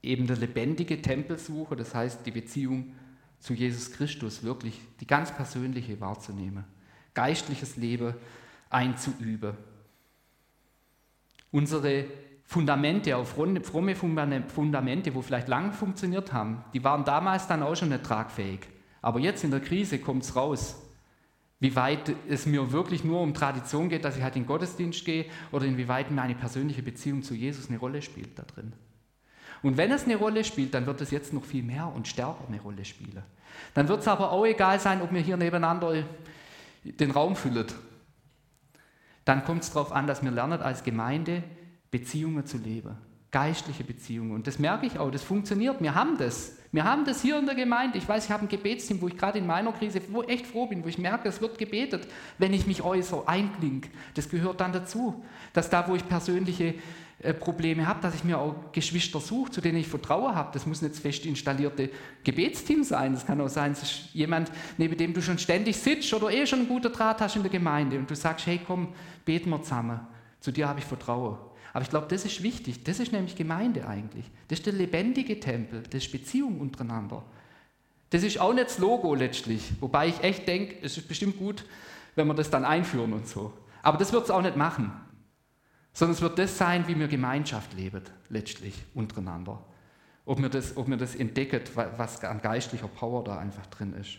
Eben 0.04 0.28
der 0.28 0.38
lebendige 0.38 1.02
Tempelsuche, 1.02 1.76
das 1.76 1.96
heißt 1.96 2.26
die 2.26 2.32
Beziehung 2.32 2.94
zu 3.42 3.54
Jesus 3.54 3.92
Christus, 3.92 4.44
wirklich 4.44 4.80
die 5.02 5.08
ganz 5.08 5.36
persönliche 5.36 6.00
wahrzunehmen, 6.00 6.64
geistliches 7.14 7.76
Leben 7.76 8.14
einzuüben. 8.70 9.58
Unsere 11.52 12.06
Fundamente, 12.46 13.16
auch 13.16 13.26
fromme 13.26 13.96
Fundamente, 13.96 15.16
wo 15.16 15.22
vielleicht 15.22 15.48
lang 15.48 15.74
funktioniert 15.74 16.34
haben, 16.34 16.64
die 16.74 16.84
waren 16.84 17.04
damals 17.04 17.48
dann 17.48 17.64
auch 17.64 17.76
schon 17.76 17.90
nicht 17.90 18.04
tragfähig. 18.04 18.60
Aber 19.02 19.20
jetzt 19.20 19.44
in 19.44 19.52
der 19.52 19.62
Krise 19.62 20.00
kommt 20.00 20.24
es 20.24 20.36
raus, 20.36 20.76
wie 21.60 21.76
weit 21.76 22.14
es 22.28 22.46
mir 22.46 22.72
wirklich 22.72 23.04
nur 23.04 23.22
um 23.22 23.34
Tradition 23.34 23.90
geht, 23.90 24.04
dass 24.04 24.18
ich 24.18 24.24
halt 24.24 24.36
in 24.36 24.44
den 24.44 24.48
Gottesdienst 24.48 25.06
gehe 25.06 25.26
oder 25.52 25.66
inwieweit 25.66 26.12
mir 26.12 26.22
eine 26.22 26.36
persönliche 26.36 26.84
Beziehung 26.84 27.24
zu 27.24 27.36
Jesus 27.36 27.70
eine 27.70 27.78
Rolle 27.78 28.02
spielt 28.02 28.38
da 28.38 28.44
drin. 28.44 28.74
Und 29.64 29.78
wenn 29.78 29.92
es 29.92 30.06
eine 30.06 30.16
Rolle 30.16 30.44
spielt, 30.44 30.74
dann 30.74 30.86
wird 30.86 31.02
es 31.02 31.12
jetzt 31.12 31.34
noch 31.34 31.46
viel 31.46 31.64
mehr 31.64 31.92
und 31.94 32.08
stärker 32.08 32.46
eine 32.48 32.60
Rolle 32.62 32.84
spielen. 32.84 33.24
Dann 33.74 33.88
wird 33.88 34.02
es 34.02 34.08
aber 34.08 34.32
auch 34.32 34.46
egal 34.46 34.80
sein, 34.80 35.02
ob 35.02 35.14
wir 35.14 35.22
hier 35.22 35.38
nebeneinander 35.38 36.04
den 36.84 37.12
Raum 37.12 37.36
füllen. 37.36 37.68
Dann 39.26 39.46
kommt 39.46 39.64
es 39.64 39.72
darauf 39.72 39.92
an, 39.92 40.08
dass 40.08 40.24
wir 40.24 40.32
lernen 40.32 40.62
als 40.62 40.84
Gemeinde 40.84 41.44
Beziehungen 41.92 42.46
zu 42.46 42.58
leben. 42.58 42.98
Geistliche 43.30 43.84
Beziehungen. 43.84 44.32
Und 44.32 44.48
das 44.48 44.60
merke 44.60 44.86
ich 44.86 44.98
auch, 44.98 45.12
das 45.12 45.24
funktioniert. 45.24 45.82
Wir 45.82 45.96
haben 45.96 46.18
das. 46.18 46.58
Wir 46.74 46.84
haben 46.84 47.06
das 47.06 47.22
hier 47.22 47.38
in 47.38 47.46
der 47.46 47.56
Gemeinde. 47.56 47.98
Ich 47.98 48.08
weiß, 48.08 48.26
ich 48.26 48.32
habe 48.32 48.46
ein 48.46 48.50
Gebetsteam, 48.50 49.00
wo 49.02 49.08
ich 49.08 49.18
gerade 49.18 49.38
in 49.38 49.46
meiner 49.46 49.72
Krise 49.74 50.02
wo 50.10 50.24
echt 50.24 50.48
froh 50.48 50.68
bin, 50.68 50.84
wo 50.84 50.88
ich 50.88 50.98
merke, 50.98 51.30
es 51.30 51.40
wird 51.40 51.58
gebetet, 51.58 52.08
wenn 52.40 52.54
ich 52.54 52.66
mich 52.66 52.82
äußere, 52.82 53.28
einklinge. 53.28 53.82
Das 54.16 54.30
gehört 54.30 54.60
dann 54.60 54.74
dazu. 54.74 55.24
Dass 55.54 55.70
da, 55.70 55.88
wo 55.88 55.96
ich 55.96 56.08
persönliche 56.08 56.76
Probleme 57.40 57.88
habe, 57.88 58.02
dass 58.02 58.16
ich 58.16 58.24
mir 58.24 58.40
auch 58.40 58.72
Geschwister 58.72 59.20
suche, 59.20 59.52
zu 59.52 59.62
denen 59.62 59.78
ich 59.78 59.88
Vertrauen 59.88 60.34
habe. 60.34 60.50
Das 60.54 60.66
muss 60.66 60.82
nicht 60.82 60.96
das 60.96 61.02
fest 61.02 61.26
installierte 61.26 61.90
Gebetsteam 62.24 62.84
sein. 62.84 63.14
Das 63.14 63.26
kann 63.26 63.40
auch 63.42 63.48
sein, 63.48 63.74
es 63.74 64.10
jemand, 64.14 64.52
neben 64.78 64.98
dem 64.98 65.14
du 65.14 65.22
schon 65.22 65.38
ständig 65.38 65.78
sitzt 65.78 66.12
oder 66.14 66.32
eh 66.32 66.48
schon 66.48 66.60
einen 66.60 66.68
guten 66.68 66.92
Draht 66.92 67.22
hast 67.22 67.36
in 67.36 67.44
der 67.44 67.52
Gemeinde 67.52 68.00
und 68.00 68.10
du 68.10 68.16
sagst, 68.16 68.48
hey 68.48 68.60
komm, 68.66 68.90
beten 69.24 69.50
wir 69.52 69.62
zusammen. 69.62 70.00
Zu 70.40 70.52
dir 70.52 70.68
habe 70.68 70.80
ich 70.80 70.86
Vertrauen. 70.86 71.38
Aber 71.74 71.84
ich 71.84 71.90
glaube, 71.90 72.08
das 72.10 72.26
ist 72.26 72.42
wichtig. 72.42 72.84
Das 72.84 73.00
ist 73.00 73.12
nämlich 73.12 73.36
Gemeinde 73.36 73.88
eigentlich. 73.88 74.26
Das 74.48 74.60
ist 74.60 74.66
der 74.66 74.74
lebendige 74.74 75.40
Tempel, 75.40 75.84
das 75.90 76.04
ist 76.04 76.12
Beziehung 76.12 76.60
untereinander. 76.60 77.24
Das 78.10 78.24
ist 78.24 78.40
auch 78.40 78.54
nicht 78.54 78.66
das 78.66 78.80
Logo 78.80 79.16
letztlich. 79.16 79.72
Wobei 79.80 80.08
ich 80.08 80.22
echt 80.22 80.48
denke, 80.48 80.76
es 80.82 80.98
ist 80.98 81.08
bestimmt 81.08 81.38
gut, 81.38 81.66
wenn 82.16 82.28
wir 82.28 82.34
das 82.34 82.50
dann 82.50 82.66
einführen 82.66 83.14
und 83.14 83.28
so. 83.28 83.54
Aber 83.84 83.98
das 83.98 84.12
wird 84.12 84.26
es 84.26 84.32
auch 84.32 84.42
nicht 84.42 84.58
machen. 84.58 84.92
Sondern 85.94 86.16
es 86.16 86.22
wird 86.22 86.40
das 86.40 86.58
sein, 86.58 86.88
wie 86.88 86.98
wir 86.98 87.08
Gemeinschaft 87.08 87.74
leben, 87.74 88.04
letztlich 88.30 88.74
untereinander. 88.94 89.64
Ob 90.26 90.42
wir 90.42 90.50
das, 90.50 90.74
das 90.76 91.16
entdecken, 91.16 91.62
was 91.76 92.24
an 92.24 92.42
geistlicher 92.42 92.88
Power 92.88 93.24
da 93.24 93.38
einfach 93.38 93.66
drin 93.68 93.94
ist. 93.94 94.18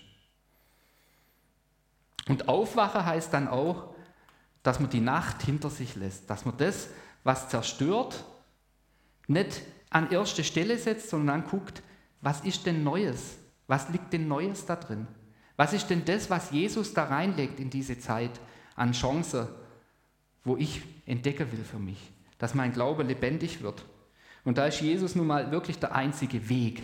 Und 2.28 2.48
Aufwachen 2.48 3.04
heißt 3.04 3.32
dann 3.32 3.48
auch, 3.48 3.94
dass 4.62 4.78
man 4.78 4.90
die 4.90 5.00
Nacht 5.00 5.42
hinter 5.42 5.70
sich 5.70 5.96
lässt, 5.96 6.28
dass 6.30 6.44
man 6.44 6.56
das, 6.56 6.88
was 7.24 7.48
zerstört, 7.48 8.24
nicht 9.26 9.62
an 9.90 10.10
erste 10.10 10.44
Stelle 10.44 10.78
setzt, 10.78 11.10
sondern 11.10 11.40
dann 11.40 11.50
guckt, 11.50 11.82
was 12.20 12.40
ist 12.42 12.66
denn 12.66 12.84
Neues? 12.84 13.36
Was 13.66 13.88
liegt 13.88 14.12
denn 14.12 14.28
Neues 14.28 14.66
da 14.66 14.76
drin? 14.76 15.06
Was 15.56 15.72
ist 15.72 15.88
denn 15.88 16.04
das, 16.04 16.30
was 16.30 16.50
Jesus 16.50 16.94
da 16.94 17.04
reinlegt 17.04 17.60
in 17.60 17.70
diese 17.70 17.98
Zeit 17.98 18.40
an 18.76 18.92
Chance, 18.92 19.48
wo 20.44 20.56
ich 20.56 20.82
entdecken 21.06 21.50
will 21.52 21.64
für 21.64 21.78
mich, 21.78 22.10
dass 22.38 22.54
mein 22.54 22.72
Glaube 22.72 23.02
lebendig 23.02 23.62
wird? 23.62 23.84
Und 24.44 24.58
da 24.58 24.66
ist 24.66 24.80
Jesus 24.80 25.14
nun 25.14 25.26
mal 25.26 25.50
wirklich 25.50 25.78
der 25.78 25.94
einzige 25.94 26.48
Weg 26.48 26.82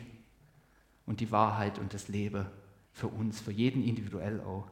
und 1.07 1.21
die 1.21 1.33
Wahrheit 1.33 1.79
und 1.79 1.95
das 1.95 2.09
Leben 2.09 2.47
für 2.93 3.09
uns, 3.09 3.41
für 3.41 3.53
jeden 3.53 3.83
individuell 3.83 4.41
auch. 4.41 4.69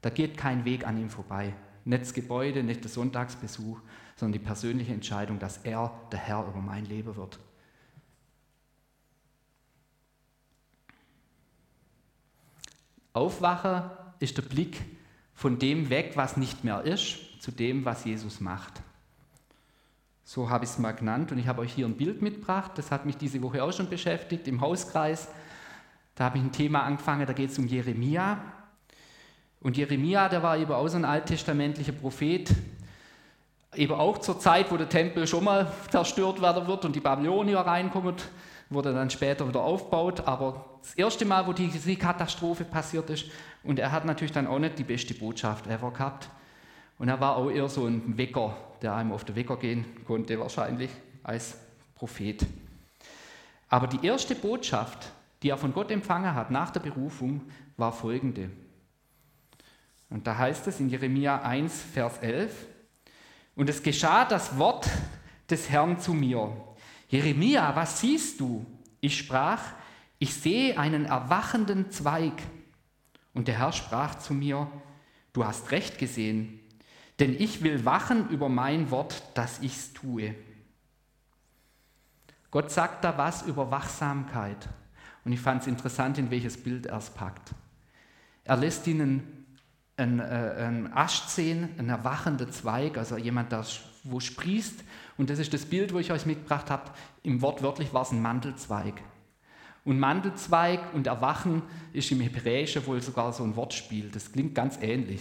Da 0.00 0.10
geht 0.10 0.36
kein 0.36 0.64
Weg 0.64 0.86
an 0.86 0.98
ihm 0.98 1.10
vorbei. 1.10 1.54
Nicht 1.84 2.02
das 2.02 2.14
Gebäude, 2.14 2.62
nicht 2.62 2.82
der 2.82 2.90
Sonntagsbesuch, 2.90 3.80
sondern 4.16 4.40
die 4.40 4.44
persönliche 4.44 4.92
Entscheidung, 4.92 5.38
dass 5.38 5.58
er 5.58 5.92
der 6.10 6.18
Herr 6.18 6.46
über 6.46 6.60
mein 6.60 6.84
Leben 6.84 7.14
wird. 7.14 7.38
Aufwachen 13.12 13.90
ist 14.18 14.36
der 14.36 14.42
Blick 14.42 14.82
von 15.32 15.58
dem 15.58 15.90
weg, 15.90 16.12
was 16.16 16.36
nicht 16.36 16.64
mehr 16.64 16.82
ist, 16.82 17.18
zu 17.46 17.52
dem, 17.52 17.84
was 17.84 18.04
Jesus 18.04 18.40
macht. 18.40 18.72
So 20.24 20.50
habe 20.50 20.64
ich 20.64 20.70
es 20.72 20.78
mal 20.78 20.90
genannt. 20.90 21.30
Und 21.30 21.38
ich 21.38 21.46
habe 21.46 21.60
euch 21.60 21.72
hier 21.72 21.86
ein 21.86 21.96
Bild 21.96 22.20
mitgebracht. 22.20 22.72
Das 22.74 22.90
hat 22.90 23.06
mich 23.06 23.16
diese 23.16 23.40
Woche 23.40 23.62
auch 23.62 23.72
schon 23.72 23.88
beschäftigt 23.88 24.48
im 24.48 24.60
Hauskreis. 24.60 25.28
Da 26.16 26.24
habe 26.24 26.38
ich 26.38 26.44
ein 26.44 26.50
Thema 26.50 26.82
angefangen, 26.82 27.24
da 27.24 27.32
geht 27.32 27.50
es 27.50 27.58
um 27.60 27.68
Jeremia. 27.68 28.40
Und 29.60 29.76
Jeremia, 29.76 30.28
der 30.28 30.42
war 30.42 30.58
eben 30.58 30.72
auch 30.72 30.88
so 30.88 30.96
ein 30.96 31.04
alttestamentlicher 31.04 31.92
Prophet, 31.92 32.52
eben 33.76 33.94
auch 33.94 34.18
zur 34.18 34.40
Zeit, 34.40 34.72
wo 34.72 34.76
der 34.76 34.88
Tempel 34.88 35.24
schon 35.28 35.44
mal 35.44 35.70
zerstört 35.88 36.42
werden 36.42 36.66
wird 36.66 36.84
und 36.84 36.96
die 36.96 37.00
Babylonier 37.00 37.60
reinkommen, 37.60 38.16
wurde 38.70 38.92
dann 38.92 39.08
später 39.08 39.46
wieder 39.46 39.60
aufgebaut. 39.60 40.26
Aber 40.26 40.64
das 40.82 40.94
erste 40.94 41.24
Mal, 41.24 41.46
wo 41.46 41.52
diese 41.52 41.94
Katastrophe 41.94 42.64
passiert 42.64 43.08
ist, 43.10 43.26
und 43.62 43.78
er 43.78 43.92
hat 43.92 44.04
natürlich 44.04 44.32
dann 44.32 44.48
auch 44.48 44.58
nicht 44.58 44.80
die 44.80 44.84
beste 44.84 45.14
Botschaft 45.14 45.68
ever 45.68 45.92
gehabt. 45.92 46.28
Und 46.98 47.08
er 47.08 47.20
war 47.20 47.36
auch 47.36 47.50
eher 47.50 47.68
so 47.68 47.86
ein 47.86 48.16
Wecker, 48.16 48.56
der 48.82 48.94
einem 48.94 49.12
auf 49.12 49.24
den 49.24 49.36
Wecker 49.36 49.56
gehen 49.56 49.84
konnte, 50.06 50.38
wahrscheinlich 50.40 50.90
als 51.22 51.58
Prophet. 51.94 52.46
Aber 53.68 53.86
die 53.86 54.06
erste 54.06 54.34
Botschaft, 54.34 55.10
die 55.42 55.50
er 55.50 55.58
von 55.58 55.72
Gott 55.72 55.90
empfangen 55.90 56.34
hat 56.34 56.50
nach 56.50 56.70
der 56.70 56.80
Berufung, 56.80 57.42
war 57.76 57.92
folgende. 57.92 58.50
Und 60.08 60.26
da 60.26 60.38
heißt 60.38 60.66
es 60.68 60.80
in 60.80 60.88
Jeremia 60.88 61.42
1, 61.42 61.82
Vers 61.92 62.18
11, 62.18 62.66
und 63.56 63.68
es 63.68 63.82
geschah 63.82 64.24
das 64.24 64.58
Wort 64.58 64.88
des 65.50 65.70
Herrn 65.70 65.98
zu 65.98 66.12
mir. 66.12 66.56
Jeremia, 67.08 67.74
was 67.74 68.00
siehst 68.00 68.40
du? 68.40 68.66
Ich 69.00 69.16
sprach, 69.16 69.62
ich 70.18 70.34
sehe 70.34 70.78
einen 70.78 71.06
erwachenden 71.06 71.90
Zweig. 71.90 72.34
Und 73.32 73.48
der 73.48 73.58
Herr 73.58 73.72
sprach 73.72 74.16
zu 74.16 74.34
mir, 74.34 74.70
du 75.32 75.44
hast 75.44 75.70
recht 75.70 75.98
gesehen, 75.98 76.60
denn 77.18 77.34
ich 77.38 77.62
will 77.62 77.84
wachen 77.84 78.28
über 78.28 78.48
mein 78.48 78.90
Wort, 78.90 79.22
dass 79.34 79.60
ich's 79.60 79.92
tue. 79.92 80.34
Gott 82.50 82.70
sagt 82.70 83.04
da 83.04 83.16
was 83.16 83.42
über 83.42 83.70
Wachsamkeit. 83.70 84.68
Und 85.24 85.32
ich 85.32 85.40
fand 85.40 85.62
es 85.62 85.68
interessant, 85.68 86.18
in 86.18 86.30
welches 86.30 86.62
Bild 86.62 86.86
er 86.86 86.98
es 86.98 87.10
packt. 87.10 87.50
Er 88.44 88.56
lässt 88.56 88.86
ihnen 88.86 89.46
einen, 89.96 90.20
äh, 90.20 90.22
einen 90.22 90.92
Ast 90.92 91.30
sehen, 91.30 91.70
ein 91.78 91.88
erwachender 91.88 92.50
Zweig, 92.50 92.96
also 92.96 93.16
jemand, 93.16 93.50
der 93.52 93.64
wo 94.04 94.20
sprießt. 94.20 94.84
Und 95.16 95.30
das 95.30 95.38
ist 95.38 95.52
das 95.52 95.64
Bild, 95.64 95.92
wo 95.92 95.98
ich 95.98 96.12
euch 96.12 96.26
mitgebracht 96.26 96.70
habe. 96.70 96.92
Im 97.22 97.42
Wort 97.42 97.62
wörtlich 97.62 97.92
war 97.92 98.02
es 98.02 98.12
ein 98.12 98.22
Mandelzweig. 98.22 99.02
Und 99.84 99.98
Mandelzweig 99.98 100.94
und 100.94 101.06
Erwachen 101.06 101.62
ist 101.92 102.10
im 102.10 102.20
Hebräischen 102.20 102.86
wohl 102.86 103.00
sogar 103.00 103.32
so 103.32 103.44
ein 103.44 103.56
Wortspiel. 103.56 104.10
Das 104.10 104.32
klingt 104.32 104.54
ganz 104.54 104.78
ähnlich. 104.80 105.20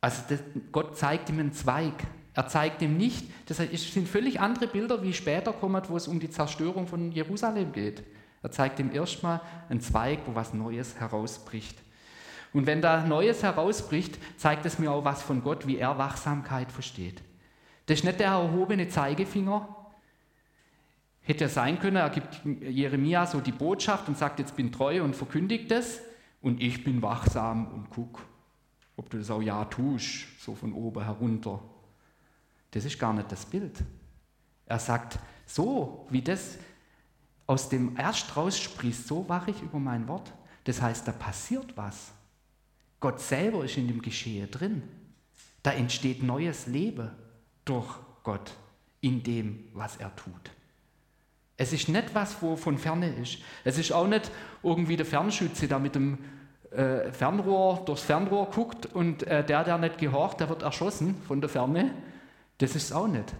Also 0.00 0.22
das, 0.28 0.40
Gott 0.72 0.96
zeigt 0.96 1.28
ihm 1.28 1.38
einen 1.38 1.52
Zweig. 1.52 1.94
Er 2.34 2.46
zeigt 2.46 2.80
ihm 2.80 2.96
nicht, 2.96 3.26
das 3.46 3.58
sind 3.58 4.08
völlig 4.08 4.40
andere 4.40 4.68
Bilder, 4.68 5.02
wie 5.02 5.12
später 5.12 5.52
kommen, 5.52 5.82
wo 5.88 5.96
es 5.96 6.06
um 6.06 6.20
die 6.20 6.30
Zerstörung 6.30 6.86
von 6.86 7.10
Jerusalem 7.12 7.72
geht. 7.72 8.04
Er 8.42 8.50
zeigt 8.50 8.78
ihm 8.78 8.92
erstmal 8.92 9.40
einen 9.68 9.80
Zweig, 9.80 10.20
wo 10.26 10.34
was 10.34 10.54
Neues 10.54 10.98
herausbricht. 10.98 11.76
Und 12.52 12.66
wenn 12.66 12.80
da 12.80 13.04
Neues 13.04 13.42
herausbricht, 13.42 14.18
zeigt 14.36 14.64
es 14.64 14.78
mir 14.78 14.90
auch 14.90 15.04
was 15.04 15.22
von 15.22 15.42
Gott, 15.42 15.66
wie 15.66 15.76
er 15.76 15.98
Wachsamkeit 15.98 16.72
versteht. 16.72 17.20
Das 17.86 17.98
ist 17.98 18.04
nicht 18.04 18.20
der 18.20 18.28
erhobene 18.28 18.88
Zeigefinger. 18.88 19.76
Hätte 21.22 21.44
er 21.44 21.50
sein 21.50 21.78
können, 21.78 21.96
er 21.96 22.10
gibt 22.10 22.40
Jeremia 22.44 23.26
so 23.26 23.40
die 23.40 23.52
Botschaft 23.52 24.08
und 24.08 24.16
sagt, 24.16 24.38
jetzt 24.38 24.56
bin 24.56 24.72
treu 24.72 25.02
und 25.02 25.14
verkündigt 25.14 25.70
es 25.70 26.00
und 26.40 26.62
ich 26.62 26.82
bin 26.82 27.02
wachsam 27.02 27.68
und 27.68 27.90
guck, 27.90 28.20
ob 29.00 29.08
du 29.08 29.16
das 29.16 29.30
auch 29.30 29.40
ja 29.40 29.64
tust, 29.64 30.26
so 30.44 30.54
von 30.54 30.74
oben 30.74 31.02
herunter. 31.02 31.58
Das 32.70 32.84
ist 32.84 32.98
gar 32.98 33.14
nicht 33.14 33.32
das 33.32 33.46
Bild. 33.46 33.82
Er 34.66 34.78
sagt, 34.78 35.18
so 35.46 36.06
wie 36.10 36.20
das 36.20 36.58
aus 37.46 37.70
dem 37.70 37.96
Erst 37.96 38.36
rausspricht, 38.36 39.06
so 39.06 39.26
wache 39.26 39.52
ich 39.52 39.62
über 39.62 39.78
mein 39.78 40.06
Wort. 40.06 40.30
Das 40.64 40.82
heißt, 40.82 41.08
da 41.08 41.12
passiert 41.12 41.74
was. 41.78 42.12
Gott 43.00 43.20
selber 43.20 43.64
ist 43.64 43.78
in 43.78 43.88
dem 43.88 44.02
Geschehen 44.02 44.50
drin. 44.50 44.82
Da 45.62 45.72
entsteht 45.72 46.22
neues 46.22 46.66
Leben 46.66 47.10
durch 47.64 47.88
Gott 48.22 48.52
in 49.00 49.22
dem, 49.22 49.64
was 49.72 49.96
er 49.96 50.14
tut. 50.14 50.50
Es 51.56 51.72
ist 51.72 51.88
nicht 51.88 52.14
was, 52.14 52.42
wo 52.42 52.54
von 52.54 52.76
ferne 52.76 53.14
ist. 53.14 53.38
Es 53.64 53.78
ist 53.78 53.92
auch 53.92 54.06
nicht 54.06 54.30
irgendwie 54.62 54.98
der 54.98 55.06
Fernschütze, 55.06 55.68
der 55.68 55.78
mit 55.78 55.94
dem 55.94 56.18
äh, 56.70 57.12
Fernrohr 57.12 57.82
durchs 57.84 58.02
Fernrohr 58.02 58.50
guckt 58.50 58.86
und 58.86 59.24
äh, 59.24 59.44
der, 59.44 59.64
der 59.64 59.78
nicht 59.78 59.98
gehorcht, 59.98 60.40
der 60.40 60.48
wird 60.48 60.62
erschossen 60.62 61.20
von 61.26 61.40
der 61.40 61.50
Ferne. 61.50 61.92
Das 62.58 62.76
ist 62.76 62.84
es 62.84 62.92
auch 62.92 63.08
nicht. 63.08 63.34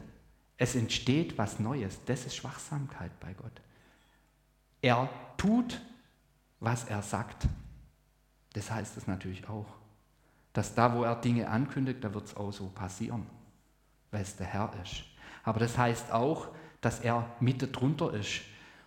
Es 0.56 0.74
entsteht 0.74 1.38
was 1.38 1.58
Neues. 1.58 2.00
Das 2.06 2.26
ist 2.26 2.36
Schwachsamkeit 2.36 3.12
bei 3.20 3.32
Gott. 3.34 3.52
Er 4.82 5.08
tut, 5.36 5.80
was 6.58 6.84
er 6.84 7.02
sagt. 7.02 7.46
Das 8.52 8.70
heißt 8.70 8.96
es 8.96 9.06
natürlich 9.06 9.48
auch, 9.48 9.66
dass 10.52 10.74
da, 10.74 10.94
wo 10.94 11.04
er 11.04 11.16
Dinge 11.16 11.48
ankündigt, 11.48 12.02
da 12.02 12.12
wird 12.12 12.26
es 12.26 12.36
auch 12.36 12.52
so 12.52 12.66
passieren, 12.66 13.26
weil 14.10 14.22
es 14.22 14.36
der 14.36 14.46
Herr 14.46 14.72
ist. 14.82 15.04
Aber 15.44 15.60
das 15.60 15.78
heißt 15.78 16.12
auch, 16.12 16.48
dass 16.80 17.00
er 17.00 17.30
mitte 17.40 17.68
drunter 17.68 18.12
ist 18.12 18.42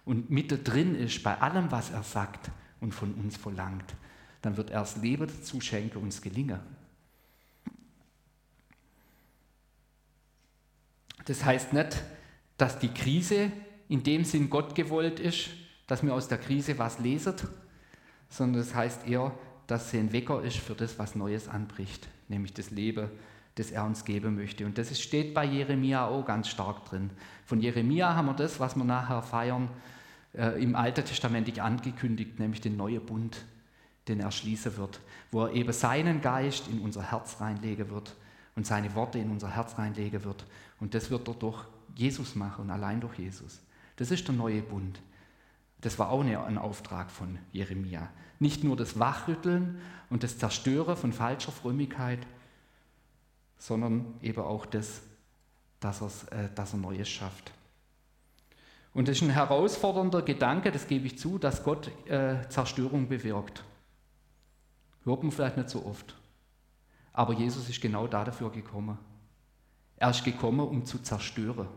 und 0.06 0.30
mitte 0.30 0.58
drin 0.58 0.96
ist 0.96 1.24
bei 1.24 1.40
allem, 1.40 1.72
was 1.72 1.92
er 1.92 2.04
sagt 2.04 2.52
und 2.82 2.94
von 2.94 3.14
uns 3.14 3.38
verlangt. 3.38 3.96
Dann 4.44 4.58
wird 4.58 4.70
er 4.70 4.82
das 4.82 4.98
Leben 4.98 5.26
dazu 5.26 5.62
schenken, 5.62 5.98
uns 5.98 6.22
gelingen. 6.22 6.60
Das 11.26 11.46
heißt 11.46 11.72
nicht, 11.72 12.04
dass 12.58 12.78
die 12.78 12.90
Krise 12.90 13.52
in 13.88 14.04
dem 14.04 14.26
Sinn 14.26 14.50
Gott 14.50 14.76
gewollt 14.76 15.22
ist, 15.22 15.50
dass 15.88 16.04
wir 16.04 16.14
aus 16.14 16.28
der 16.28 16.38
Krise 16.38 16.78
was 16.78 17.00
lesen, 17.00 17.36
sondern 18.30 18.62
das 18.62 18.76
heißt 18.76 19.08
eher, 19.08 19.34
dass 19.68 19.92
sie 19.92 20.00
ein 20.00 20.12
Wecker 20.12 20.44
ist 20.44 20.58
für 20.58 20.76
das, 20.76 21.00
was 21.00 21.16
Neues 21.16 21.48
anbricht, 21.48 22.10
nämlich 22.28 22.54
das 22.54 22.70
Leben, 22.70 23.10
das 23.56 23.72
er 23.72 23.86
uns 23.86 24.04
geben 24.04 24.36
möchte. 24.36 24.66
Und 24.66 24.78
das 24.78 25.00
steht 25.00 25.34
bei 25.34 25.46
Jeremia 25.46 26.06
auch 26.06 26.26
ganz 26.26 26.50
stark 26.50 26.84
drin. 26.84 27.12
Von 27.46 27.62
Jeremia 27.62 28.14
haben 28.14 28.26
wir 28.26 28.34
das, 28.34 28.60
was 28.60 28.76
wir 28.76 28.84
nachher 28.84 29.22
feiern, 29.22 29.70
äh, 30.34 30.62
im 30.62 30.76
Alten 30.76 31.06
Testament 31.06 31.58
angekündigt, 31.60 32.40
nämlich 32.40 32.60
den 32.60 32.76
neuen 32.76 33.06
Bund, 33.06 33.46
den 34.08 34.20
er 34.20 34.32
schließen 34.32 34.78
wird, 34.78 35.00
wo 35.32 35.46
er 35.46 35.54
eben 35.54 35.72
seinen 35.74 36.22
Geist 36.22 36.68
in 36.68 36.80
unser 36.82 37.12
Herz 37.12 37.40
reinlegen 37.40 37.90
wird 37.90 38.16
und 38.56 38.68
seine 38.68 38.94
Worte 38.96 39.20
in 39.20 39.32
unser 39.32 39.50
Herz 39.50 39.78
reinlegen 39.78 40.24
wird. 40.24 40.46
Und 40.80 40.94
das 40.94 41.10
wird 41.10 41.28
er 41.28 41.34
durch 41.36 41.64
Jesus 41.96 42.36
machen 42.36 42.66
und 42.66 42.72
allein 42.72 43.00
durch 43.00 43.18
Jesus. 43.18 43.62
Das 43.96 44.12
ist 44.12 44.28
der 44.28 44.36
neue 44.36 44.62
Bund. 44.62 45.02
Das 45.82 46.00
war 46.00 46.10
auch 46.10 46.22
ein 46.22 46.58
Auftrag 46.58 47.12
von 47.12 47.40
Jeremia. 47.52 48.10
Nicht 48.40 48.64
nur 48.64 48.76
das 48.76 49.00
Wachrütteln 49.00 49.80
und 50.10 50.24
das 50.24 50.38
Zerstören 50.38 50.96
von 50.96 51.14
falscher 51.14 51.52
Frömmigkeit, 51.52 52.20
sondern 53.58 54.14
eben 54.22 54.42
auch 54.42 54.66
das, 54.66 55.02
dass, 55.80 56.24
äh, 56.26 56.50
dass 56.56 56.74
er 56.74 56.80
Neues 56.80 57.10
schafft. 57.10 57.52
Und 58.94 59.10
es 59.10 59.18
ist 59.18 59.24
ein 59.24 59.30
herausfordernder 59.32 60.22
Gedanke, 60.22 60.72
das 60.72 60.88
gebe 60.88 61.08
ich 61.08 61.18
zu, 61.18 61.40
dass 61.40 61.64
Gott 61.64 61.90
äh, 62.08 62.48
Zerstörung 62.50 63.08
bewirkt. 63.08 63.64
Hört 65.04 65.24
man 65.24 65.32
vielleicht 65.32 65.58
nicht 65.58 65.70
so 65.70 65.86
oft. 65.86 66.16
Aber 67.12 67.34
Jesus 67.34 67.70
ist 67.70 67.82
genau 67.82 68.08
dafür 68.08 68.52
gekommen. 68.52 68.98
Er 69.98 70.10
ist 70.10 70.24
gekommen, 70.24 70.68
um 70.68 70.86
zu 70.86 71.00
zerstören. 71.00 71.68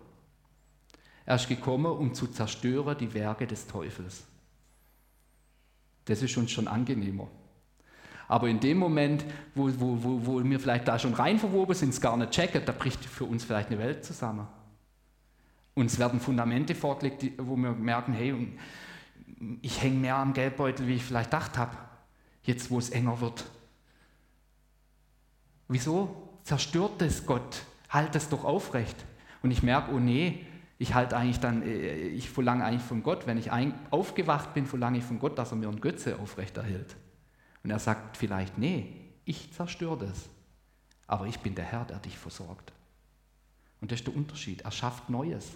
Er 1.26 1.36
ist 1.36 1.48
gekommen, 1.48 1.86
um 1.86 2.14
zu 2.14 2.28
zerstören 2.28 2.96
die 2.98 3.12
Werke 3.12 3.46
des 3.46 3.66
Teufels. 3.66 4.24
Das 6.06 6.22
ist 6.22 6.36
uns 6.36 6.50
schon 6.50 6.68
angenehmer. 6.68 7.28
Aber 8.28 8.48
in 8.48 8.60
dem 8.60 8.78
Moment, 8.78 9.24
wo, 9.54 9.68
wo, 9.78 10.02
wo, 10.02 10.26
wo 10.26 10.44
wir 10.44 10.58
vielleicht 10.58 10.88
da 10.88 10.98
schon 10.98 11.14
rein 11.14 11.38
verwoben 11.38 11.74
sind, 11.74 11.90
es 11.90 12.00
gar 12.00 12.16
nicht 12.16 12.32
checken, 12.32 12.62
da 12.64 12.72
bricht 12.72 13.04
für 13.04 13.24
uns 13.24 13.44
vielleicht 13.44 13.68
eine 13.68 13.78
Welt 13.78 14.04
zusammen. 14.04 14.46
Uns 15.74 15.98
werden 15.98 16.20
Fundamente 16.20 16.74
vorgelegt, 16.74 17.24
wo 17.38 17.56
wir 17.56 17.72
merken, 17.72 18.12
hey, 18.12 18.56
ich 19.62 19.82
hänge 19.82 19.98
mehr 19.98 20.16
am 20.16 20.32
Geldbeutel, 20.32 20.86
wie 20.86 20.94
ich 20.94 21.04
vielleicht 21.04 21.30
gedacht 21.30 21.58
habe, 21.58 21.76
jetzt 22.46 22.70
wo 22.70 22.78
es 22.78 22.90
enger 22.90 23.20
wird. 23.20 23.44
Wieso 25.68 26.38
zerstört 26.44 27.02
es 27.02 27.26
Gott? 27.26 27.62
Halt 27.88 28.14
es 28.14 28.28
doch 28.28 28.44
aufrecht. 28.44 28.96
Und 29.42 29.50
ich 29.50 29.62
merke, 29.62 29.92
oh 29.92 29.98
nee, 29.98 30.46
ich 30.78 30.94
halte 30.94 31.16
eigentlich 31.16 31.40
dann, 31.40 31.62
äh, 31.62 32.08
ich 32.08 32.30
verlange 32.30 32.64
eigentlich 32.64 32.82
von 32.82 33.02
Gott, 33.02 33.26
wenn 33.26 33.38
ich 33.38 33.50
aufgewacht 33.90 34.54
bin, 34.54 34.66
verlange 34.66 34.98
ich 34.98 35.04
von 35.04 35.18
Gott, 35.18 35.38
dass 35.38 35.52
er 35.52 35.56
mir 35.56 35.68
einen 35.68 35.80
Götze 35.80 36.18
aufrechterhält. 36.18 36.96
Und 37.62 37.70
er 37.70 37.78
sagt 37.78 38.16
vielleicht, 38.16 38.58
nee, 38.58 38.94
ich 39.24 39.52
zerstöre 39.52 39.98
das. 39.98 40.28
Aber 41.06 41.26
ich 41.26 41.40
bin 41.40 41.54
der 41.54 41.64
Herr, 41.64 41.84
der 41.84 41.98
dich 41.98 42.18
versorgt. 42.18 42.72
Und 43.80 43.90
das 43.90 44.00
ist 44.00 44.06
der 44.06 44.16
Unterschied. 44.16 44.62
Er 44.62 44.70
schafft 44.70 45.10
Neues. 45.10 45.52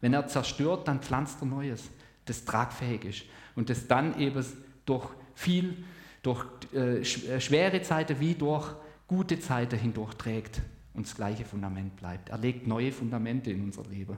Wenn 0.00 0.12
er 0.12 0.26
zerstört, 0.26 0.88
dann 0.88 1.00
pflanzt 1.00 1.42
er 1.42 1.46
Neues, 1.46 1.90
das 2.24 2.44
tragfähig 2.44 3.04
ist. 3.04 3.22
Und 3.54 3.70
das 3.70 3.86
dann 3.86 4.18
eben 4.18 4.44
durch 4.86 5.08
viel, 5.34 5.84
durch 6.22 6.44
äh, 6.74 7.00
äh 7.00 7.40
schwere 7.40 7.82
Zeiten 7.82 8.20
wie 8.20 8.34
durch 8.34 8.74
gute 9.06 9.40
Zeiten 9.40 9.78
hindurch 9.78 10.14
trägt 10.14 10.62
und 10.94 11.06
das 11.06 11.14
gleiche 11.14 11.44
Fundament 11.44 11.96
bleibt. 11.96 12.28
Er 12.28 12.38
legt 12.38 12.66
neue 12.66 12.92
Fundamente 12.92 13.50
in 13.50 13.64
unser 13.64 13.84
Leben. 13.84 14.16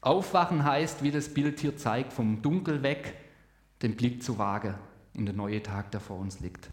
Aufwachen 0.00 0.64
heißt, 0.64 1.02
wie 1.02 1.10
das 1.10 1.28
Bild 1.28 1.60
hier 1.60 1.76
zeigt, 1.76 2.12
vom 2.12 2.40
Dunkel 2.40 2.82
weg 2.82 3.14
den 3.82 3.96
Blick 3.96 4.22
zu 4.22 4.38
wagen 4.38 4.74
in 5.14 5.26
den 5.26 5.36
neuen 5.36 5.62
Tag, 5.62 5.90
der 5.90 6.00
vor 6.00 6.18
uns 6.18 6.40
liegt. 6.40 6.70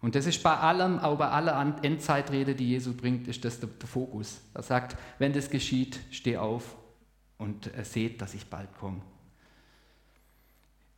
Und 0.00 0.14
das 0.14 0.26
ist 0.26 0.42
bei 0.42 0.56
allem, 0.56 0.98
auch 0.98 1.16
bei 1.16 1.28
aller 1.28 1.76
Endzeitrede, 1.82 2.54
die 2.54 2.70
Jesus 2.70 2.96
bringt, 2.96 3.28
ist 3.28 3.44
das 3.44 3.60
der, 3.60 3.68
der 3.68 3.88
Fokus. 3.88 4.40
Er 4.52 4.62
sagt, 4.62 4.96
wenn 5.18 5.32
das 5.32 5.50
geschieht, 5.50 6.00
steh 6.10 6.36
auf 6.36 6.76
und 7.38 7.70
seht, 7.82 8.20
dass 8.20 8.34
ich 8.34 8.46
bald 8.46 8.72
komme. 8.78 9.00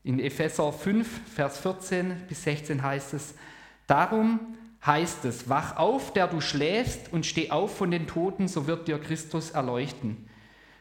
In 0.04 0.20
Epheser 0.20 0.70
5, 0.70 1.32
Vers 1.34 1.58
14 1.58 2.26
bis 2.28 2.44
16 2.44 2.82
heißt 2.82 3.14
es, 3.14 3.34
darum 3.86 4.38
heißt 4.84 5.24
es, 5.24 5.48
wach 5.48 5.78
auf, 5.78 6.12
der 6.12 6.28
du 6.28 6.42
schläfst, 6.42 7.10
und 7.10 7.24
steh 7.24 7.50
auf 7.50 7.78
von 7.78 7.90
den 7.90 8.06
Toten, 8.06 8.46
so 8.46 8.66
wird 8.66 8.86
dir 8.86 8.98
Christus 8.98 9.50
erleuchten. 9.50 10.28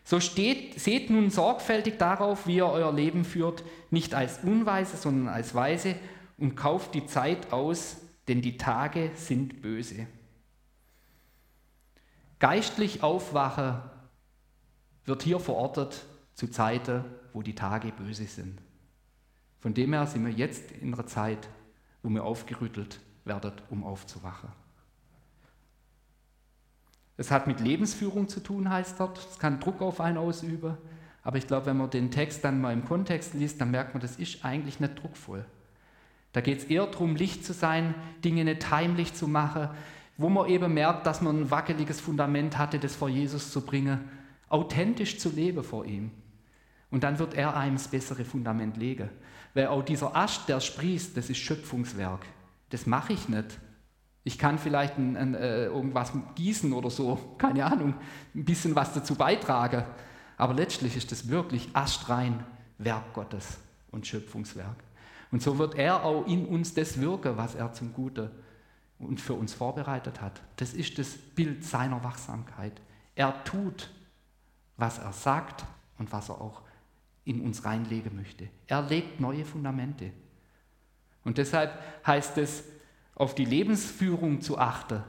So 0.03 0.19
steht, 0.19 0.77
seht 0.77 1.09
nun 1.09 1.29
sorgfältig 1.29 1.97
darauf, 1.97 2.45
wie 2.47 2.57
ihr 2.57 2.67
euer 2.67 2.91
Leben 2.91 3.23
führt, 3.23 3.63
nicht 3.91 4.13
als 4.13 4.43
Unweise, 4.43 4.97
sondern 4.97 5.33
als 5.33 5.55
Weise, 5.55 5.95
und 6.37 6.55
kauft 6.55 6.93
die 6.93 7.05
Zeit 7.05 7.53
aus, 7.53 7.97
denn 8.27 8.41
die 8.41 8.57
Tage 8.57 9.11
sind 9.15 9.61
böse. 9.61 10.05
Geistlich 12.39 13.03
aufwachen 13.03 13.81
wird 15.05 15.23
hier 15.23 15.39
verortet 15.39 16.03
zu 16.33 16.47
Zeiten, 16.49 17.05
wo 17.31 17.41
die 17.41 17.55
Tage 17.55 17.93
böse 17.93 18.25
sind. 18.25 18.59
Von 19.63 19.73
dem 19.73 19.93
her 19.93 20.05
sind 20.05 20.25
wir 20.25 20.33
jetzt 20.33 20.73
in 20.73 20.93
einer 20.93 21.07
Zeit, 21.07 21.47
wo 22.01 22.09
wir 22.09 22.25
aufgerüttelt 22.25 22.99
werden, 23.23 23.53
um 23.69 23.85
aufzuwachen. 23.85 24.49
Es 27.15 27.31
hat 27.31 27.47
mit 27.47 27.61
Lebensführung 27.61 28.27
zu 28.27 28.41
tun, 28.41 28.69
heißt 28.69 28.99
dort. 28.99 29.19
Es 29.19 29.39
kann 29.39 29.61
Druck 29.61 29.81
auf 29.81 30.01
einen 30.01 30.17
ausüben. 30.17 30.77
Aber 31.23 31.37
ich 31.37 31.47
glaube, 31.47 31.67
wenn 31.67 31.77
man 31.77 31.89
den 31.89 32.11
Text 32.11 32.43
dann 32.43 32.59
mal 32.59 32.73
im 32.73 32.83
Kontext 32.83 33.35
liest, 33.35 33.61
dann 33.61 33.71
merkt 33.71 33.93
man, 33.93 34.01
das 34.01 34.17
ist 34.17 34.43
eigentlich 34.43 34.81
nicht 34.81 35.01
druckvoll. 35.01 35.45
Da 36.33 36.41
geht 36.41 36.57
es 36.57 36.65
eher 36.65 36.85
darum, 36.85 37.15
Licht 37.15 37.45
zu 37.45 37.53
sein, 37.53 37.95
Dinge 38.21 38.43
nicht 38.43 38.69
heimlich 38.69 39.13
zu 39.13 39.29
machen, 39.29 39.69
wo 40.17 40.27
man 40.27 40.49
eben 40.49 40.73
merkt, 40.73 41.07
dass 41.07 41.21
man 41.21 41.39
ein 41.39 41.51
wackeliges 41.51 42.01
Fundament 42.01 42.57
hatte, 42.57 42.79
das 42.79 42.97
vor 42.97 43.07
Jesus 43.07 43.49
zu 43.49 43.61
bringen, 43.61 44.01
authentisch 44.49 45.19
zu 45.19 45.29
leben 45.29 45.63
vor 45.63 45.85
ihm. 45.85 46.11
Und 46.91 47.05
dann 47.05 47.17
wird 47.17 47.33
er 47.33 47.55
einem 47.55 47.77
das 47.77 47.87
bessere 47.87 48.25
Fundament 48.25 48.75
legen. 48.75 49.09
Weil 49.53 49.67
auch 49.67 49.83
dieser 49.83 50.15
Ast, 50.15 50.49
der 50.49 50.59
sprießt, 50.59 51.15
das 51.15 51.29
ist 51.29 51.37
Schöpfungswerk. 51.37 52.25
Das 52.69 52.85
mache 52.85 53.13
ich 53.13 53.29
nicht. 53.29 53.59
Ich 54.23 54.39
kann 54.39 54.57
vielleicht 54.57 54.97
ein, 54.97 55.17
ein, 55.17 55.35
äh, 55.35 55.65
irgendwas 55.65 56.11
gießen 56.35 56.71
oder 56.73 56.89
so, 56.89 57.35
keine 57.37 57.65
Ahnung, 57.65 57.95
ein 58.33 58.45
bisschen 58.45 58.75
was 58.75 58.93
dazu 58.93 59.15
beitragen. 59.15 59.83
Aber 60.37 60.53
letztlich 60.53 60.95
ist 60.95 61.11
das 61.11 61.27
wirklich 61.27 61.69
astrein 61.73 62.43
Werk 62.77 63.13
Gottes 63.13 63.57
und 63.91 64.07
Schöpfungswerk. 64.07 64.77
Und 65.31 65.41
so 65.41 65.57
wird 65.57 65.75
er 65.75 66.03
auch 66.03 66.25
in 66.27 66.45
uns 66.45 66.73
das 66.73 66.99
wirken, 66.99 67.37
was 67.37 67.55
er 67.55 67.73
zum 67.73 67.93
Guten 67.93 68.29
und 68.99 69.19
für 69.19 69.33
uns 69.33 69.53
vorbereitet 69.53 70.21
hat. 70.21 70.41
Das 70.57 70.73
ist 70.73 70.97
das 70.97 71.17
Bild 71.17 71.63
seiner 71.63 72.03
Wachsamkeit. 72.03 72.81
Er 73.15 73.43
tut, 73.43 73.89
was 74.77 74.99
er 74.99 75.13
sagt 75.13 75.65
und 75.97 76.11
was 76.11 76.29
er 76.29 76.41
auch 76.41 76.62
in 77.25 77.41
uns 77.41 77.65
reinlegen 77.65 78.15
möchte. 78.15 78.49
Er 78.67 78.81
legt 78.81 79.19
neue 79.19 79.45
Fundamente. 79.45 80.11
Und 81.23 81.37
deshalb 81.37 81.77
heißt 82.05 82.37
es, 82.37 82.63
auf 83.15 83.35
die 83.35 83.45
Lebensführung 83.45 84.41
zu 84.41 84.57
achten, 84.57 85.03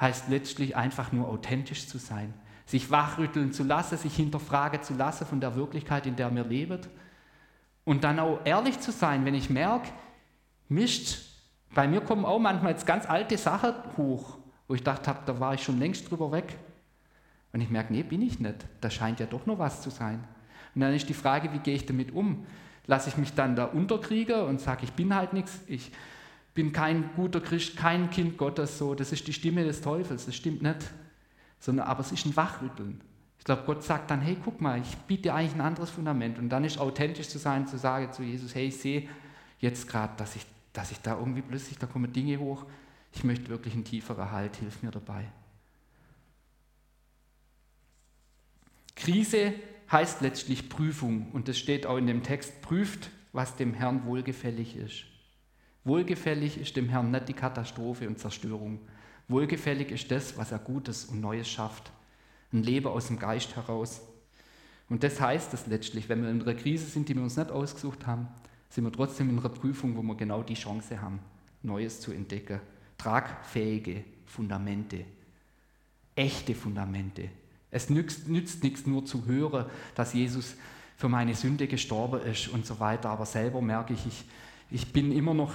heißt 0.00 0.28
letztlich 0.28 0.76
einfach 0.76 1.12
nur 1.12 1.28
authentisch 1.28 1.86
zu 1.86 1.98
sein, 1.98 2.34
sich 2.66 2.90
wachrütteln 2.90 3.52
zu 3.52 3.62
lassen, 3.62 3.96
sich 3.96 4.14
hinterfragen 4.16 4.82
zu 4.82 4.94
lassen 4.94 5.26
von 5.26 5.40
der 5.40 5.54
Wirklichkeit, 5.54 6.06
in 6.06 6.16
der 6.16 6.34
wir 6.34 6.44
leben. 6.44 6.80
Und 7.84 8.04
dann 8.04 8.18
auch 8.18 8.40
ehrlich 8.44 8.80
zu 8.80 8.90
sein, 8.90 9.24
wenn 9.24 9.34
ich 9.34 9.50
merke, 9.50 9.90
Mist, 10.68 11.30
bei 11.74 11.86
mir 11.86 12.00
kommen 12.00 12.24
auch 12.24 12.38
manchmal 12.38 12.72
jetzt 12.72 12.86
ganz 12.86 13.06
alte 13.06 13.36
Sachen 13.36 13.74
hoch, 13.96 14.38
wo 14.66 14.74
ich 14.74 14.82
dachte 14.82 15.10
habe, 15.10 15.20
da 15.26 15.38
war 15.38 15.54
ich 15.54 15.62
schon 15.62 15.78
längst 15.78 16.10
drüber 16.10 16.32
weg. 16.32 16.56
Und 17.52 17.60
ich 17.60 17.70
merke, 17.70 17.92
nee, 17.92 18.02
bin 18.02 18.22
ich 18.22 18.40
nicht. 18.40 18.66
Da 18.80 18.90
scheint 18.90 19.20
ja 19.20 19.26
doch 19.26 19.46
noch 19.46 19.58
was 19.58 19.82
zu 19.82 19.90
sein. 19.90 20.24
Und 20.74 20.80
dann 20.80 20.92
ist 20.94 21.08
die 21.08 21.14
Frage, 21.14 21.52
wie 21.52 21.58
gehe 21.58 21.74
ich 21.74 21.86
damit 21.86 22.12
um? 22.12 22.46
Lasse 22.86 23.08
ich 23.08 23.16
mich 23.16 23.32
dann 23.34 23.56
da 23.56 23.64
unterkriegen 23.64 24.42
und 24.42 24.60
sage, 24.60 24.84
ich 24.84 24.92
bin 24.92 25.14
halt 25.14 25.32
nichts, 25.32 25.60
ich 25.66 25.90
bin 26.54 26.72
kein 26.72 27.10
guter 27.16 27.40
Christ, 27.40 27.76
kein 27.76 28.10
Kind 28.10 28.36
Gottes, 28.36 28.78
so, 28.78 28.94
das 28.94 29.12
ist 29.12 29.26
die 29.26 29.32
Stimme 29.32 29.64
des 29.64 29.80
Teufels, 29.80 30.26
das 30.26 30.34
stimmt 30.34 30.62
nicht. 30.62 30.78
Sondern, 31.58 31.86
aber 31.86 32.00
es 32.00 32.12
ist 32.12 32.26
ein 32.26 32.36
Wachrütteln. 32.36 33.00
Ich 33.38 33.44
glaube, 33.44 33.62
Gott 33.66 33.82
sagt 33.82 34.10
dann, 34.10 34.20
hey, 34.20 34.36
guck 34.42 34.60
mal, 34.60 34.80
ich 34.80 34.96
biete 35.06 35.24
dir 35.24 35.34
eigentlich 35.34 35.54
ein 35.54 35.60
anderes 35.60 35.90
Fundament. 35.90 36.38
Und 36.38 36.48
dann 36.48 36.64
ist 36.64 36.78
authentisch 36.78 37.28
zu 37.28 37.38
sein, 37.38 37.66
zu 37.66 37.78
sagen 37.78 38.12
zu 38.12 38.22
Jesus, 38.22 38.54
hey, 38.54 38.68
ich 38.68 38.76
sehe 38.76 39.08
jetzt 39.60 39.88
gerade, 39.88 40.14
dass 40.16 40.36
ich, 40.36 40.46
dass 40.72 40.90
ich 40.90 41.00
da 41.00 41.18
irgendwie 41.18 41.42
plötzlich, 41.42 41.78
da 41.78 41.86
kommen 41.86 42.12
Dinge 42.12 42.38
hoch, 42.38 42.64
ich 43.12 43.24
möchte 43.24 43.48
wirklich 43.48 43.74
einen 43.74 43.84
tieferen 43.84 44.30
Halt, 44.30 44.56
hilf 44.56 44.82
mir 44.82 44.90
dabei. 44.90 45.26
Krise 48.96 49.54
heißt 49.90 50.20
letztlich 50.20 50.68
Prüfung 50.68 51.30
und 51.32 51.48
das 51.48 51.58
steht 51.58 51.86
auch 51.86 51.96
in 51.96 52.06
dem 52.06 52.22
Text, 52.22 52.60
prüft, 52.62 53.10
was 53.32 53.56
dem 53.56 53.74
Herrn 53.74 54.04
wohlgefällig 54.06 54.76
ist. 54.76 55.04
Wohlgefällig 55.84 56.58
ist 56.58 56.76
dem 56.76 56.88
Herrn 56.88 57.10
nicht 57.10 57.28
die 57.28 57.34
Katastrophe 57.34 58.08
und 58.08 58.18
Zerstörung. 58.18 58.80
Wohlgefällig 59.28 59.90
ist 59.90 60.10
das, 60.10 60.36
was 60.38 60.52
er 60.52 60.58
Gutes 60.58 61.04
und 61.04 61.20
Neues 61.20 61.48
schafft. 61.48 61.92
Ein 62.52 62.62
Leben 62.62 62.86
aus 62.86 63.08
dem 63.08 63.18
Geist 63.18 63.56
heraus. 63.56 64.00
Und 64.88 65.02
das 65.02 65.20
heißt 65.20 65.52
es 65.54 65.66
letztlich, 65.66 66.08
wenn 66.08 66.22
wir 66.22 66.30
in 66.30 66.42
einer 66.42 66.54
Krise 66.54 66.86
sind, 66.86 67.08
die 67.08 67.14
wir 67.14 67.22
uns 67.22 67.36
nicht 67.36 67.50
ausgesucht 67.50 68.06
haben, 68.06 68.28
sind 68.68 68.84
wir 68.84 68.92
trotzdem 68.92 69.30
in 69.30 69.38
einer 69.38 69.48
Prüfung, 69.48 69.96
wo 69.96 70.02
wir 70.02 70.16
genau 70.16 70.42
die 70.42 70.54
Chance 70.54 71.00
haben, 71.00 71.20
Neues 71.62 72.00
zu 72.00 72.12
entdecken. 72.12 72.60
Tragfähige 72.98 74.04
Fundamente, 74.26 75.04
echte 76.14 76.54
Fundamente. 76.54 77.28
Es 77.74 77.90
nützt, 77.90 78.28
nützt 78.28 78.62
nichts 78.62 78.86
nur 78.86 79.04
zu 79.04 79.26
hören, 79.26 79.66
dass 79.94 80.14
Jesus 80.14 80.54
für 80.96 81.08
meine 81.08 81.34
Sünde 81.34 81.66
gestorben 81.66 82.22
ist 82.22 82.48
und 82.48 82.64
so 82.64 82.80
weiter, 82.80 83.10
aber 83.10 83.26
selber 83.26 83.60
merke 83.60 83.92
ich, 83.92 84.06
ich 84.06 84.24
ich 84.70 84.92
bin 84.92 85.12
immer 85.12 85.34
noch 85.34 85.54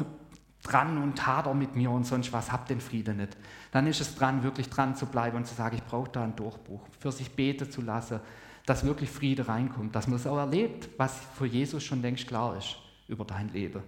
dran 0.64 0.98
und 0.98 1.26
hader 1.26 1.54
mit 1.54 1.76
mir 1.76 1.92
und 1.92 2.06
sonst 2.06 2.32
was, 2.32 2.52
hab 2.52 2.68
den 2.68 2.82
Frieden 2.82 3.18
nicht. 3.18 3.36
Dann 3.72 3.86
ist 3.86 4.02
es 4.02 4.16
dran, 4.16 4.44
wirklich 4.44 4.70
dran 4.70 4.96
zu 4.96 5.06
bleiben 5.06 5.38
und 5.38 5.46
zu 5.46 5.56
sagen, 5.56 5.76
ich 5.76 5.84
brauche 5.84 6.10
da 6.10 6.24
einen 6.24 6.36
Durchbruch, 6.36 6.82
für 7.00 7.12
sich 7.12 7.32
beten 7.32 7.70
zu 7.70 7.82
lassen, 7.82 8.20
dass 8.66 8.86
wirklich 8.86 9.10
Friede 9.10 9.48
reinkommt, 9.48 9.96
dass 9.96 10.08
man 10.08 10.18
es 10.18 10.28
auch 10.28 10.38
erlebt, 10.38 10.90
was 10.98 11.20
für 11.38 11.46
Jesus 11.46 11.84
schon 11.84 12.02
längst 12.02 12.28
klar 12.28 12.58
ist 12.58 12.78
über 13.08 13.26
dein 13.26 13.50
Leben. 13.50 13.82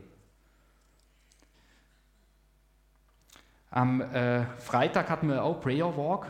Am 3.69 4.01
äh, 4.01 4.45
Freitag 4.57 5.09
hatten 5.09 5.29
wir 5.29 5.43
auch 5.43 5.61
Prayer 5.61 5.95
Walk. 5.95 6.25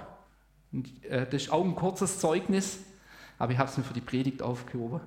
Und, 0.71 1.03
äh, 1.05 1.25
das 1.25 1.43
ist 1.43 1.51
auch 1.51 1.63
ein 1.63 1.75
kurzes 1.75 2.19
Zeugnis, 2.19 2.79
aber 3.37 3.51
ich 3.51 3.57
habe 3.57 3.69
es 3.69 3.77
mir 3.77 3.83
für 3.83 3.93
die 3.93 4.01
Predigt 4.01 4.41
aufgehoben. 4.41 5.01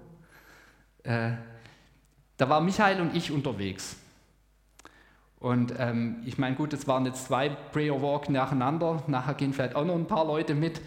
Äh, 1.02 1.32
da 2.36 2.48
war 2.48 2.60
Michael 2.60 3.00
und 3.00 3.14
ich 3.14 3.30
unterwegs. 3.30 3.96
Und 5.38 5.74
ähm, 5.78 6.22
ich 6.24 6.38
meine, 6.38 6.56
gut, 6.56 6.72
es 6.72 6.88
waren 6.88 7.04
jetzt 7.04 7.26
zwei 7.26 7.50
Prayer 7.50 8.00
Walk 8.00 8.30
nacheinander, 8.30 9.02
nachher 9.06 9.34
gehen 9.34 9.52
vielleicht 9.52 9.76
auch 9.76 9.84
noch 9.84 9.94
ein 9.94 10.06
paar 10.06 10.24
Leute 10.24 10.54
mit. 10.54 10.80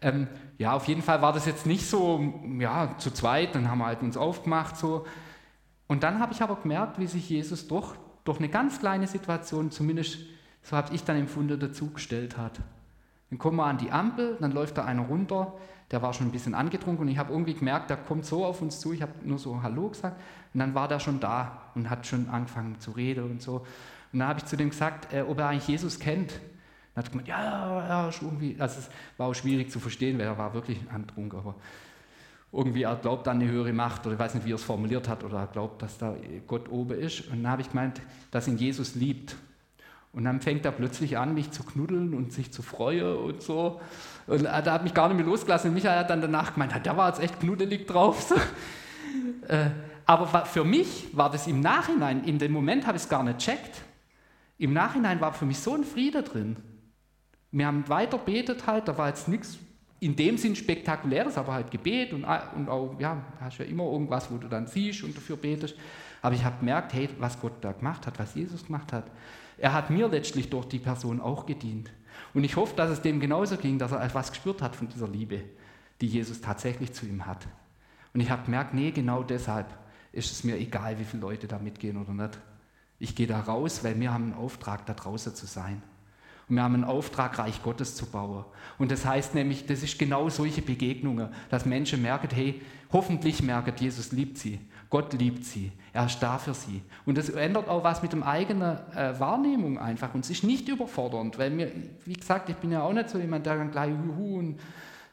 Ähm, 0.00 0.28
ja, 0.56 0.72
auf 0.72 0.88
jeden 0.88 1.02
Fall 1.02 1.20
war 1.20 1.32
das 1.32 1.46
jetzt 1.46 1.66
nicht 1.66 1.86
so, 1.86 2.34
ja, 2.58 2.96
zu 2.98 3.10
zweit, 3.10 3.54
dann 3.54 3.70
haben 3.70 3.78
wir 3.78 3.86
halt 3.86 4.00
uns 4.00 4.16
aufgemacht 4.16 4.76
so. 4.76 5.06
Und 5.88 6.02
dann 6.02 6.20
habe 6.20 6.32
ich 6.32 6.42
aber 6.42 6.56
gemerkt, 6.56 6.98
wie 6.98 7.06
sich 7.06 7.28
Jesus 7.28 7.68
doch 7.68 7.96
durch 8.24 8.38
eine 8.38 8.48
ganz 8.48 8.80
kleine 8.80 9.06
Situation, 9.06 9.70
zumindest 9.70 10.18
so 10.62 10.76
habe 10.76 10.94
ich 10.94 11.04
dann 11.04 11.16
empfunden, 11.16 11.58
dazugestellt 11.58 12.36
hat. 12.36 12.60
Dann 13.30 13.38
kommen 13.38 13.56
wir 13.56 13.66
an 13.66 13.78
die 13.78 13.90
Ampel, 13.90 14.36
dann 14.40 14.52
läuft 14.52 14.78
da 14.78 14.84
einer 14.84 15.02
runter, 15.02 15.54
der 15.90 16.02
war 16.02 16.12
schon 16.12 16.28
ein 16.28 16.32
bisschen 16.32 16.54
angetrunken 16.54 17.06
und 17.06 17.08
ich 17.08 17.18
habe 17.18 17.32
irgendwie 17.32 17.54
gemerkt, 17.54 17.90
der 17.90 17.96
kommt 17.96 18.24
so 18.24 18.44
auf 18.44 18.60
uns 18.60 18.80
zu, 18.80 18.92
ich 18.92 19.02
habe 19.02 19.12
nur 19.22 19.38
so 19.38 19.62
Hallo 19.62 19.88
gesagt 19.88 20.20
und 20.52 20.60
dann 20.60 20.74
war 20.74 20.88
der 20.88 21.00
schon 21.00 21.20
da 21.20 21.70
und 21.74 21.88
hat 21.88 22.06
schon 22.06 22.28
angefangen 22.28 22.78
zu 22.80 22.90
reden 22.90 23.24
und 23.24 23.42
so. 23.42 23.66
Und 24.12 24.18
dann 24.20 24.28
habe 24.28 24.38
ich 24.40 24.46
zu 24.46 24.56
dem 24.56 24.70
gesagt, 24.70 25.12
äh, 25.12 25.22
ob 25.22 25.38
er 25.38 25.48
eigentlich 25.48 25.68
Jesus 25.68 25.98
kennt. 25.98 26.32
Dann 26.94 27.04
hat 27.04 27.06
er 27.06 27.10
gemeint, 27.10 27.28
ja, 27.28 27.88
ja, 27.88 28.10
irgendwie, 28.20 28.56
also 28.58 28.80
es 28.80 28.90
war 29.16 29.28
auch 29.28 29.34
schwierig 29.34 29.70
zu 29.70 29.80
verstehen, 29.80 30.18
weil 30.18 30.26
er 30.26 30.38
war 30.38 30.54
wirklich 30.54 30.78
angetrunken, 30.90 31.38
aber 31.38 31.54
irgendwie 32.52 32.82
er 32.82 32.96
glaubt 32.96 33.28
an 33.28 33.40
eine 33.40 33.50
höhere 33.50 33.72
Macht 33.72 34.06
oder 34.06 34.14
ich 34.14 34.18
weiß 34.18 34.34
nicht, 34.34 34.46
wie 34.46 34.52
er 34.52 34.56
es 34.56 34.62
formuliert 34.62 35.08
hat 35.08 35.22
oder 35.22 35.40
er 35.40 35.46
glaubt, 35.46 35.82
dass 35.82 35.98
da 35.98 36.16
Gott 36.46 36.70
oben 36.70 36.98
ist. 36.98 37.28
Und 37.28 37.42
dann 37.42 37.52
habe 37.52 37.62
ich 37.62 37.68
gemeint, 37.68 38.00
dass 38.30 38.48
ihn 38.48 38.56
Jesus 38.56 38.94
liebt. 38.94 39.36
Und 40.18 40.24
dann 40.24 40.40
fängt 40.40 40.64
er 40.64 40.72
plötzlich 40.72 41.16
an, 41.16 41.32
mich 41.32 41.52
zu 41.52 41.62
knuddeln 41.62 42.12
und 42.12 42.32
sich 42.32 42.52
zu 42.52 42.60
freuen 42.60 43.18
und 43.18 43.40
so. 43.40 43.80
Und 44.26 44.42
da 44.42 44.64
hat 44.64 44.82
mich 44.82 44.92
gar 44.92 45.06
nicht 45.06 45.16
mehr 45.16 45.24
losgelassen. 45.24 45.68
Und 45.68 45.74
Michael 45.74 45.96
hat 45.96 46.10
dann 46.10 46.20
danach 46.20 46.54
gemeint, 46.54 46.74
der 46.84 46.96
war 46.96 47.08
jetzt 47.08 47.20
echt 47.20 47.38
knuddelig 47.38 47.86
drauf. 47.86 48.34
Äh, 49.48 49.70
aber 50.04 50.44
für 50.44 50.64
mich 50.64 51.08
war 51.12 51.30
das 51.30 51.46
im 51.46 51.60
Nachhinein, 51.60 52.24
in 52.24 52.38
dem 52.38 52.52
Moment 52.52 52.86
habe 52.86 52.98
ich 52.98 53.04
es 53.04 53.08
gar 53.08 53.22
nicht 53.22 53.38
checkt. 53.38 53.80
Im 54.58 54.74
Nachhinein 54.74 55.20
war 55.22 55.32
für 55.32 55.46
mich 55.46 55.58
so 55.58 55.74
ein 55.74 55.84
Friede 55.84 56.22
drin. 56.22 56.56
Wir 57.50 57.66
haben 57.66 57.88
weiter 57.88 58.18
betet 58.18 58.66
halt, 58.66 58.88
da 58.88 58.98
war 58.98 59.08
jetzt 59.08 59.26
nichts 59.28 59.58
in 60.00 60.14
dem 60.14 60.36
Sinn 60.36 60.54
spektakuläres, 60.54 61.38
aber 61.38 61.54
halt 61.54 61.70
Gebet 61.70 62.12
und, 62.12 62.24
und 62.24 62.68
auch, 62.68 62.94
ja, 63.00 63.22
hast 63.40 63.58
ja 63.58 63.64
immer 63.64 63.84
irgendwas, 63.84 64.30
wo 64.30 64.36
du 64.36 64.48
dann 64.48 64.66
siehst 64.66 65.02
und 65.04 65.16
dafür 65.16 65.36
betest. 65.36 65.74
Aber 66.22 66.34
ich 66.34 66.44
habe 66.44 66.58
gemerkt, 66.58 66.92
hey, 66.92 67.08
was 67.18 67.40
Gott 67.40 67.52
da 67.62 67.72
gemacht 67.72 68.06
hat, 68.06 68.18
was 68.18 68.34
Jesus 68.34 68.66
gemacht 68.66 68.92
hat. 68.92 69.04
Er 69.56 69.72
hat 69.72 69.90
mir 69.90 70.08
letztlich 70.08 70.50
durch 70.50 70.66
die 70.66 70.78
Person 70.78 71.20
auch 71.20 71.46
gedient. 71.46 71.90
Und 72.34 72.44
ich 72.44 72.56
hoffe, 72.56 72.74
dass 72.76 72.90
es 72.90 73.02
dem 73.02 73.20
genauso 73.20 73.56
ging, 73.56 73.78
dass 73.78 73.92
er 73.92 74.02
etwas 74.02 74.30
gespürt 74.30 74.62
hat 74.62 74.76
von 74.76 74.88
dieser 74.88 75.08
Liebe, 75.08 75.42
die 76.00 76.06
Jesus 76.06 76.40
tatsächlich 76.40 76.92
zu 76.92 77.06
ihm 77.06 77.26
hat. 77.26 77.46
Und 78.14 78.20
ich 78.20 78.30
habe 78.30 78.44
gemerkt, 78.44 78.74
nee, 78.74 78.90
genau 78.90 79.22
deshalb 79.22 79.66
ist 80.12 80.32
es 80.32 80.44
mir 80.44 80.56
egal, 80.56 80.98
wie 80.98 81.04
viele 81.04 81.22
Leute 81.22 81.46
da 81.46 81.58
mitgehen 81.58 81.96
oder 81.96 82.12
nicht. 82.12 82.38
Ich 82.98 83.14
gehe 83.14 83.26
da 83.26 83.40
raus, 83.40 83.84
weil 83.84 83.98
wir 84.00 84.12
haben 84.12 84.24
einen 84.24 84.34
Auftrag, 84.34 84.86
da 84.86 84.94
draußen 84.94 85.34
zu 85.34 85.46
sein. 85.46 85.82
Und 86.48 86.56
wir 86.56 86.62
haben 86.62 86.74
einen 86.74 86.84
Auftrag, 86.84 87.38
Reich 87.38 87.62
Gottes 87.62 87.94
zu 87.94 88.06
bauen. 88.06 88.44
Und 88.78 88.90
das 88.90 89.04
heißt 89.04 89.34
nämlich, 89.34 89.66
das 89.66 89.82
ist 89.82 89.98
genau 89.98 90.30
solche 90.30 90.62
Begegnungen, 90.62 91.28
dass 91.50 91.66
Menschen 91.66 92.00
merken, 92.00 92.28
hey, 92.34 92.62
hoffentlich 92.90 93.42
merken, 93.42 93.74
Jesus 93.78 94.12
liebt 94.12 94.38
sie, 94.38 94.58
Gott 94.90 95.12
liebt 95.12 95.44
sie, 95.44 95.72
er 95.92 96.06
ist 96.06 96.20
da 96.20 96.38
für 96.38 96.54
sie. 96.54 96.82
Und 97.04 97.18
das 97.18 97.28
ändert 97.28 97.68
auch 97.68 97.84
was 97.84 98.02
mit 98.02 98.12
der 98.12 98.26
eigenen 98.26 98.78
äh, 98.94 99.18
Wahrnehmung 99.20 99.78
einfach 99.78 100.14
und 100.14 100.24
es 100.24 100.30
ist 100.30 100.44
nicht 100.44 100.68
überfordernd, 100.68 101.38
weil 101.38 101.50
mir, 101.50 101.70
wie 102.04 102.14
gesagt, 102.14 102.48
ich 102.48 102.56
bin 102.56 102.72
ja 102.72 102.82
auch 102.82 102.92
nicht 102.92 103.10
so 103.10 103.18
jemand, 103.18 103.44
der 103.44 103.56
dann 103.56 103.70
gleich 103.70 103.90
Juhu 103.90 104.38
und 104.38 104.60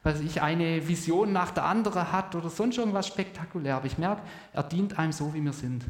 was 0.05 0.21
ich 0.21 0.41
eine 0.41 0.87
Vision 0.87 1.33
nach 1.33 1.49
der 1.51 1.65
anderen 1.65 2.11
hat 2.11 2.35
oder 2.35 2.49
sonst 2.49 2.77
irgendwas 2.77 3.07
spektakulär. 3.07 3.77
Aber 3.77 3.87
ich 3.87 3.97
merke, 3.97 4.21
er 4.53 4.61
dient 4.61 4.99
einem 4.99 5.11
so, 5.11 5.33
wie 5.33 5.41
wir 5.41 5.51
sind. 5.51 5.83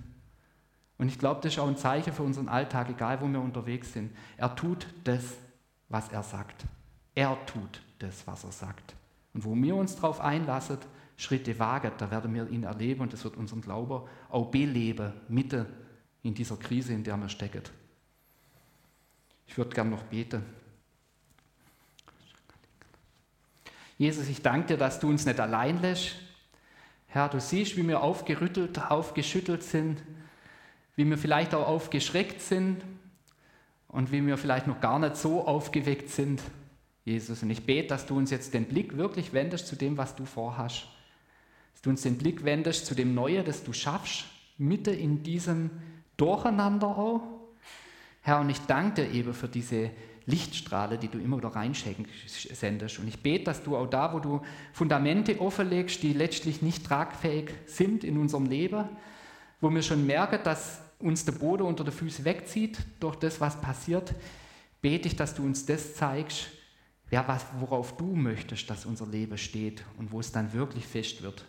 Und 0.98 1.10
ich 1.10 1.20
glaube, 1.20 1.42
das 1.44 1.52
ist 1.52 1.60
auch 1.60 1.68
ein 1.68 1.76
Zeichen 1.76 2.14
für 2.14 2.24
unseren 2.24 2.48
Alltag, 2.48 2.90
egal 2.90 3.20
wo 3.20 3.28
wir 3.28 3.42
unterwegs 3.42 3.92
sind. 3.92 4.16
Er 4.38 4.56
tut 4.56 4.88
das, 5.04 5.22
was 5.90 6.08
er 6.10 6.24
sagt. 6.24 6.66
Er 7.14 7.38
tut 7.46 7.82
das, 8.00 8.26
was 8.26 8.46
er 8.46 8.54
sagt. 8.54 8.96
Und 9.34 9.44
wo 9.44 9.54
wir 9.54 9.76
uns 9.76 9.96
darauf 9.96 10.22
einlassen, 10.22 10.78
Schritte 11.18 11.58
wagen, 11.60 11.92
da 11.98 12.12
werden 12.12 12.34
wir 12.34 12.50
ihn 12.50 12.64
erleben 12.64 13.02
und 13.02 13.14
das 13.14 13.24
wird 13.24 13.38
unseren 13.38 13.62
Glauben 13.62 14.08
auch 14.30 14.52
beleben, 14.52 15.14
mitten 15.30 15.66
in 16.24 16.34
dieser 16.34 16.58
Krise, 16.58 16.94
in 16.94 17.04
der 17.04 17.18
wir 17.18 17.30
stecken. 17.30 17.62
Ich 19.48 19.58
würde 19.58 19.74
gerne 19.74 19.92
noch 19.92 20.04
beten. 20.04 20.44
Jesus, 23.98 24.28
ich 24.28 24.42
danke 24.42 24.68
dir, 24.68 24.78
dass 24.78 25.00
du 25.00 25.08
uns 25.08 25.26
nicht 25.26 25.40
allein 25.40 25.82
lässt. 25.82 26.16
Herr, 27.08 27.30
du 27.30 27.40
siehst, 27.40 27.78
wie 27.78 27.88
wir 27.88 28.02
aufgerüttelt, 28.02 28.92
aufgeschüttelt 28.92 29.64
sind, 29.64 30.04
wie 30.98 31.06
wir 31.06 31.18
vielleicht 31.18 31.54
auch 31.54 31.66
aufgeschreckt 31.66 32.42
sind 32.42 32.84
und 33.88 34.12
wie 34.12 34.26
wir 34.26 34.38
vielleicht 34.38 34.68
noch 34.68 34.82
gar 34.82 35.00
nicht 35.00 35.16
so 35.16 35.48
aufgeweckt 35.48 36.10
sind, 36.10 36.42
Jesus. 37.06 37.42
Und 37.42 37.52
ich 37.52 37.66
bete, 37.66 37.88
dass 37.88 38.06
du 38.06 38.18
uns 38.18 38.32
jetzt 38.32 38.54
den 38.54 38.66
Blick 38.66 38.98
wirklich 38.98 39.32
wendest 39.32 39.68
zu 39.68 39.78
dem, 39.78 39.98
was 39.98 40.16
du 40.16 40.26
vorhast. 40.26 40.88
Dass 41.76 41.82
du 41.82 41.90
uns 41.90 42.04
den 42.04 42.18
Blick 42.18 42.46
wendest 42.46 42.86
zu 42.86 42.96
dem 42.96 43.14
Neuen, 43.14 43.44
das 43.46 43.64
du 43.64 43.74
schaffst, 43.74 44.26
mitten 44.58 44.94
in 44.94 45.24
diesem 45.24 45.70
Durcheinander 46.16 46.88
auch. 46.88 47.22
Herr, 48.22 48.40
und 48.40 48.50
ich 48.50 48.60
danke 48.62 49.04
dir 49.04 49.12
eben 49.12 49.34
für 49.34 49.50
diese 49.50 49.92
Lichtstrahle, 50.26 50.98
die 50.98 51.10
du 51.10 51.20
immer 51.20 51.38
wieder 51.38 51.50
reinsendest. 51.50 53.00
Und 53.00 53.08
ich 53.08 53.22
bete, 53.22 53.44
dass 53.44 53.62
du 53.62 53.76
auch 53.76 53.88
da, 53.88 54.14
wo 54.14 54.20
du 54.20 54.42
Fundamente 54.74 55.40
offenlegst, 55.40 56.02
die 56.02 56.14
letztlich 56.14 56.62
nicht 56.62 56.86
tragfähig 56.86 57.52
sind 57.68 58.04
in 58.04 58.18
unserem 58.18 58.46
Leben, 58.46 58.86
wo 59.62 59.70
wir 59.70 59.82
schon 59.82 60.06
merken, 60.08 60.40
dass 60.44 60.82
uns 61.00 61.26
der 61.26 61.34
Boden 61.34 61.64
unter 61.64 61.84
den 61.84 61.94
Füßen 61.94 62.26
wegzieht 62.26 62.80
durch 63.00 63.18
das, 63.18 63.40
was 63.42 63.60
passiert, 63.62 64.16
bete 64.82 65.08
ich, 65.08 65.16
dass 65.16 65.36
du 65.36 65.44
uns 65.44 65.66
das 65.66 65.96
zeigst, 65.96 66.48
ja, 67.12 67.28
was, 67.28 67.46
worauf 67.60 67.96
du 67.98 68.16
möchtest, 68.16 68.70
dass 68.70 68.86
unser 68.86 69.06
Leben 69.06 69.38
steht 69.38 69.84
und 70.00 70.12
wo 70.12 70.20
es 70.20 70.32
dann 70.32 70.54
wirklich 70.54 70.88
fest 70.88 71.22
wird. 71.22 71.46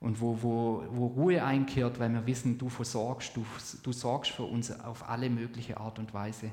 Und 0.00 0.20
wo, 0.20 0.42
wo, 0.42 0.84
wo 0.90 1.06
Ruhe 1.08 1.44
einkehrt, 1.44 2.00
weil 2.00 2.10
wir 2.10 2.26
wissen, 2.26 2.56
du 2.56 2.68
versorgst, 2.70 3.36
du, 3.36 3.44
du 3.82 3.92
sorgst 3.92 4.32
für 4.32 4.44
uns 4.44 4.70
auf 4.80 5.08
alle 5.08 5.28
mögliche 5.28 5.76
Art 5.76 5.98
und 5.98 6.14
Weise. 6.14 6.50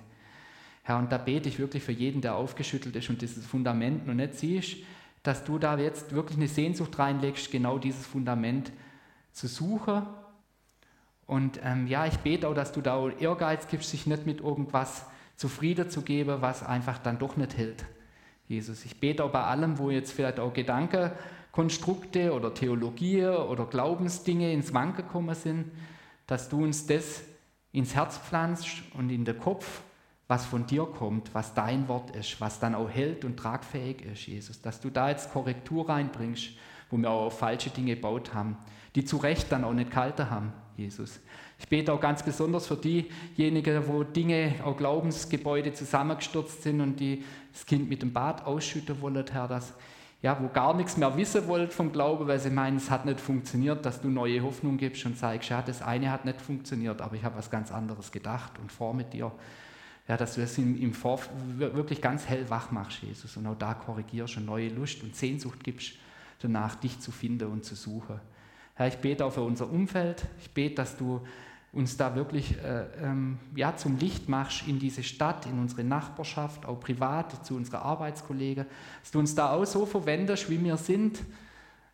Herr, 0.84 0.98
und 0.98 1.12
da 1.12 1.18
bete 1.18 1.48
ich 1.48 1.58
wirklich 1.58 1.84
für 1.84 1.94
jeden, 1.94 2.22
der 2.22 2.36
aufgeschüttelt 2.36 2.96
ist 2.96 3.10
und 3.10 3.22
dieses 3.22 3.46
Fundament 3.46 4.06
noch 4.06 4.14
nicht 4.14 4.36
siehst, 4.36 4.78
dass 5.24 5.44
du 5.44 5.60
da 5.60 5.78
jetzt 5.78 6.14
wirklich 6.14 6.38
eine 6.38 6.48
Sehnsucht 6.48 7.00
reinlegst, 7.00 7.52
genau 7.52 7.78
dieses 7.78 8.06
Fundament 8.06 8.72
zu 9.32 9.48
suchen 9.48 10.04
und 11.28 11.60
ähm, 11.62 11.88
ja, 11.88 12.06
ich 12.06 12.18
bete 12.20 12.48
auch, 12.48 12.56
dass 12.56 12.72
du 12.72 12.82
da 12.82 13.10
Ehrgeiz 13.10 13.68
gibst, 13.68 13.90
sich 13.90 14.08
nicht 14.08 14.26
mit 14.26 14.40
irgendwas 14.40 15.06
zufrieden 15.36 15.90
zu 15.90 16.02
geben, 16.02 16.42
was 16.42 16.64
einfach 16.64 16.98
dann 16.98 17.20
doch 17.20 17.36
nicht 17.36 17.58
hält. 17.58 17.86
Jesus, 18.48 18.86
ich 18.86 19.00
bete 19.00 19.26
auch 19.26 19.32
bei 19.32 19.44
allem, 19.44 19.78
wo 19.78 19.92
jetzt 19.92 20.14
vielleicht 20.14 20.40
auch 20.40 20.54
Gedankenkonstrukte 21.58 22.34
oder 22.34 22.54
Theologie 22.54 23.26
oder 23.26 23.66
Glaubensdinge 23.66 24.54
ins 24.54 24.74
Wanken 24.74 25.08
gekommen 25.08 25.34
sind, 25.34 25.72
dass 26.28 26.50
du 26.50 26.64
uns 26.64 26.86
das 26.86 27.24
ins 27.72 27.96
Herz 27.96 28.18
pflanzt 28.18 28.84
und 28.94 29.10
in 29.10 29.26
den 29.26 29.40
Kopf, 29.40 29.82
was 30.28 30.46
von 30.46 30.68
dir 30.68 30.86
kommt, 30.86 31.34
was 31.34 31.54
dein 31.54 31.88
Wort 31.88 32.16
ist, 32.16 32.40
was 32.40 32.60
dann 32.60 32.76
auch 32.76 32.90
hält 32.90 33.26
und 33.26 33.38
tragfähig 33.38 34.02
ist, 34.02 34.28
Jesus. 34.28 34.62
Dass 34.62 34.80
du 34.80 34.90
da 34.90 35.10
jetzt 35.10 35.32
Korrektur 35.32 35.90
reinbringst, 35.90 36.50
wo 36.92 36.98
wir 36.98 37.10
auch 37.10 37.32
falsche 37.32 37.72
Dinge 37.72 37.96
gebaut 37.96 38.34
haben, 38.34 38.58
die 38.96 39.04
zu 39.04 39.18
Recht 39.18 39.52
dann 39.52 39.64
auch 39.64 39.74
nicht 39.74 39.90
gehalten 39.90 40.30
haben. 40.30 40.54
Jesus. 40.76 41.20
Ich 41.58 41.68
bete 41.68 41.92
auch 41.92 42.00
ganz 42.00 42.22
besonders 42.22 42.68
für 42.68 42.78
diejenigen, 42.78 43.88
wo 43.88 44.04
Dinge, 44.04 44.56
auch 44.64 44.78
Glaubensgebäude 44.78 45.74
zusammengestürzt 45.74 46.62
sind 46.62 46.82
und 46.82 47.00
die 47.00 47.24
das 47.52 47.66
Kind 47.66 47.90
mit 47.90 48.04
dem 48.04 48.14
Bad 48.14 48.46
ausschütten 48.46 49.02
wollen, 49.02 49.26
Herr, 49.32 49.48
dass, 49.48 49.74
ja, 50.28 50.38
wo 50.42 50.50
gar 50.50 50.74
nichts 50.74 50.98
mehr 50.98 51.16
wissen 51.16 51.48
wollt 51.48 51.72
vom 51.72 51.94
Glauben, 51.94 52.28
weil 52.28 52.38
sie 52.38 52.50
meinen, 52.50 52.76
es 52.76 52.92
hat 52.92 53.06
nicht 53.06 53.22
funktioniert, 53.22 53.86
dass 53.86 54.02
du 54.02 54.10
neue 54.10 54.44
Hoffnung 54.44 54.76
gibst 54.76 55.06
und 55.06 55.18
zeigst, 55.18 55.48
ja, 55.48 55.62
das 55.62 55.82
eine 55.82 56.12
hat 56.12 56.26
nicht 56.26 56.42
funktioniert, 56.42 57.00
aber 57.00 57.16
ich 57.16 57.24
habe 57.24 57.38
was 57.38 57.50
ganz 57.50 57.72
anderes 57.72 58.12
gedacht 58.12 58.60
und 58.60 58.70
vor 58.70 58.94
mit 58.94 59.14
dir. 59.14 59.32
Ja, 60.06 60.18
dass 60.18 60.36
du 60.36 60.42
es 60.42 60.58
im, 60.58 60.78
im 60.82 60.94
Vor 60.94 61.22
wirklich 61.58 62.02
ganz 62.02 62.28
hell 62.28 62.50
wach 62.50 62.72
machst, 62.72 63.04
Jesus, 63.04 63.38
und 63.38 63.48
auch 63.48 63.56
da 63.56 63.74
korrigierst 63.74 64.36
und 64.36 64.48
neue 64.48 64.68
Lust 64.68 65.02
und 65.02 65.16
Sehnsucht 65.16 65.64
gibst, 65.64 65.94
danach 66.40 66.76
dich 66.76 67.00
zu 67.00 67.14
finden 67.14 67.50
und 67.50 67.64
zu 67.64 67.76
suchen. 67.76 68.20
Herr, 68.76 68.90
ich 68.90 68.98
bete 68.98 69.24
auch 69.24 69.32
für 69.32 69.44
unser 69.44 69.70
Umfeld. 69.70 70.26
Ich 70.42 70.52
bete, 70.52 70.76
dass 70.76 70.98
du 70.98 71.22
uns 71.78 71.96
da 71.96 72.16
wirklich 72.16 72.58
äh, 72.58 72.86
ähm, 73.04 73.38
ja, 73.56 73.78
zum 73.78 73.98
Licht 73.98 74.28
machst 74.28 74.68
in 74.68 74.80
diese 74.80 75.04
Stadt, 75.04 75.46
in 75.46 75.60
unsere 75.60 75.84
Nachbarschaft, 75.84 76.66
auch 76.66 76.80
privat, 76.80 77.46
zu 77.46 77.56
unseren 77.56 77.82
Arbeitskollegen. 77.82 78.66
Dass 79.02 79.12
du 79.12 79.20
uns 79.20 79.36
da 79.36 79.52
auch 79.52 79.66
so 79.66 79.86
verwendest, 79.86 80.50
wie 80.50 80.62
wir 80.64 80.76
sind, 80.76 81.20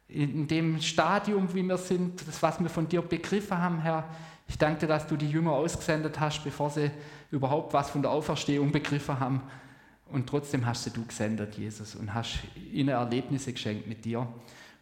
in 0.08 0.48
dem 0.48 0.80
Stadium, 0.80 1.54
wie 1.54 1.64
wir 1.64 1.78
sind, 1.78 2.26
das, 2.28 2.42
was 2.42 2.60
wir 2.60 2.70
von 2.70 2.88
dir 2.88 3.02
begriffen 3.02 3.58
haben, 3.58 3.82
Herr. 3.82 4.06
Ich 4.48 4.58
danke 4.58 4.82
dir, 4.82 4.88
dass 4.88 5.06
du 5.06 5.18
die 5.18 5.30
Jünger 5.30 5.52
ausgesendet 5.52 6.20
hast, 6.20 6.44
bevor 6.44 6.70
sie 6.70 6.92
überhaupt 7.32 7.74
was 7.74 7.90
von 7.90 8.02
der 8.02 8.12
Auferstehung 8.12 8.72
begriffen 8.72 9.20
haben. 9.20 9.42
Und 10.06 10.28
trotzdem 10.28 10.66
hast 10.66 10.96
du 10.96 11.06
gesendet, 11.06 11.58
Jesus, 11.58 11.96
und 11.96 12.14
hast 12.14 12.40
ihnen 12.72 12.90
Erlebnisse 12.90 13.52
geschenkt 13.52 13.88
mit 13.88 14.06
dir. 14.06 14.28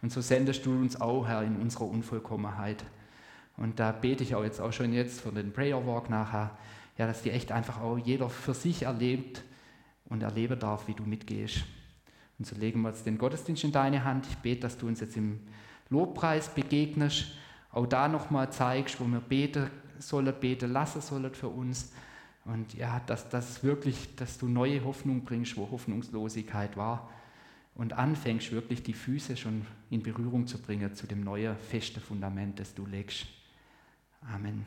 Und 0.01 0.11
so 0.11 0.21
sendest 0.21 0.65
du 0.65 0.71
uns 0.71 0.99
auch, 0.99 1.27
Herr, 1.27 1.41
in 1.43 1.55
unserer 1.55 1.85
Unvollkommenheit. 1.85 2.83
Und 3.61 3.79
da 3.79 3.91
bete 3.91 4.23
ich 4.23 4.33
auch 4.33 4.43
jetzt 4.43 4.59
auch 4.59 4.73
schon 4.73 4.91
jetzt 4.91 5.21
für 5.21 5.31
den 5.31 5.53
Prayer 5.53 5.85
Walk 5.85 6.09
nachher, 6.09 6.57
ja, 6.97 7.05
dass 7.05 7.21
die 7.21 7.29
echt 7.29 7.51
einfach 7.51 7.79
auch 7.79 7.95
jeder 7.95 8.27
für 8.27 8.55
sich 8.55 8.83
erlebt 8.83 9.43
und 10.05 10.23
erleben 10.23 10.59
darf, 10.59 10.87
wie 10.87 10.95
du 10.95 11.03
mitgehst. 11.03 11.63
Und 12.39 12.47
so 12.47 12.55
legen 12.55 12.81
wir 12.81 12.89
jetzt 12.89 13.05
den 13.05 13.19
Gottesdienst 13.19 13.63
in 13.63 13.71
deine 13.71 14.03
Hand. 14.03 14.25
Ich 14.27 14.37
bete, 14.37 14.61
dass 14.61 14.79
du 14.79 14.87
uns 14.87 14.99
jetzt 14.99 15.15
im 15.15 15.41
Lobpreis 15.91 16.49
begegnest, 16.49 17.33
auch 17.71 17.85
da 17.85 18.07
nochmal 18.07 18.51
zeigst, 18.51 18.99
wo 18.99 19.05
wir 19.05 19.19
beten 19.19 19.69
sollen, 19.99 20.33
beten 20.39 20.71
lassen 20.71 21.01
sollen 21.01 21.31
für 21.31 21.49
uns. 21.49 21.91
Und 22.45 22.73
ja, 22.73 22.99
dass 23.05 23.29
das 23.29 23.63
wirklich, 23.63 24.15
dass 24.15 24.39
du 24.39 24.47
neue 24.47 24.83
Hoffnung 24.83 25.23
bringst, 25.23 25.55
wo 25.55 25.69
Hoffnungslosigkeit 25.69 26.77
war 26.77 27.11
und 27.75 27.93
anfängst 27.93 28.51
wirklich 28.51 28.81
die 28.81 28.93
Füße 28.93 29.37
schon 29.37 29.67
in 29.91 30.01
Berührung 30.01 30.47
zu 30.47 30.59
bringen 30.59 30.95
zu 30.95 31.05
dem 31.05 31.23
neuen 31.23 31.55
festen 31.57 32.01
Fundament, 32.01 32.59
das 32.59 32.73
du 32.73 32.87
legst. 32.87 33.27
Amen. 34.29 34.65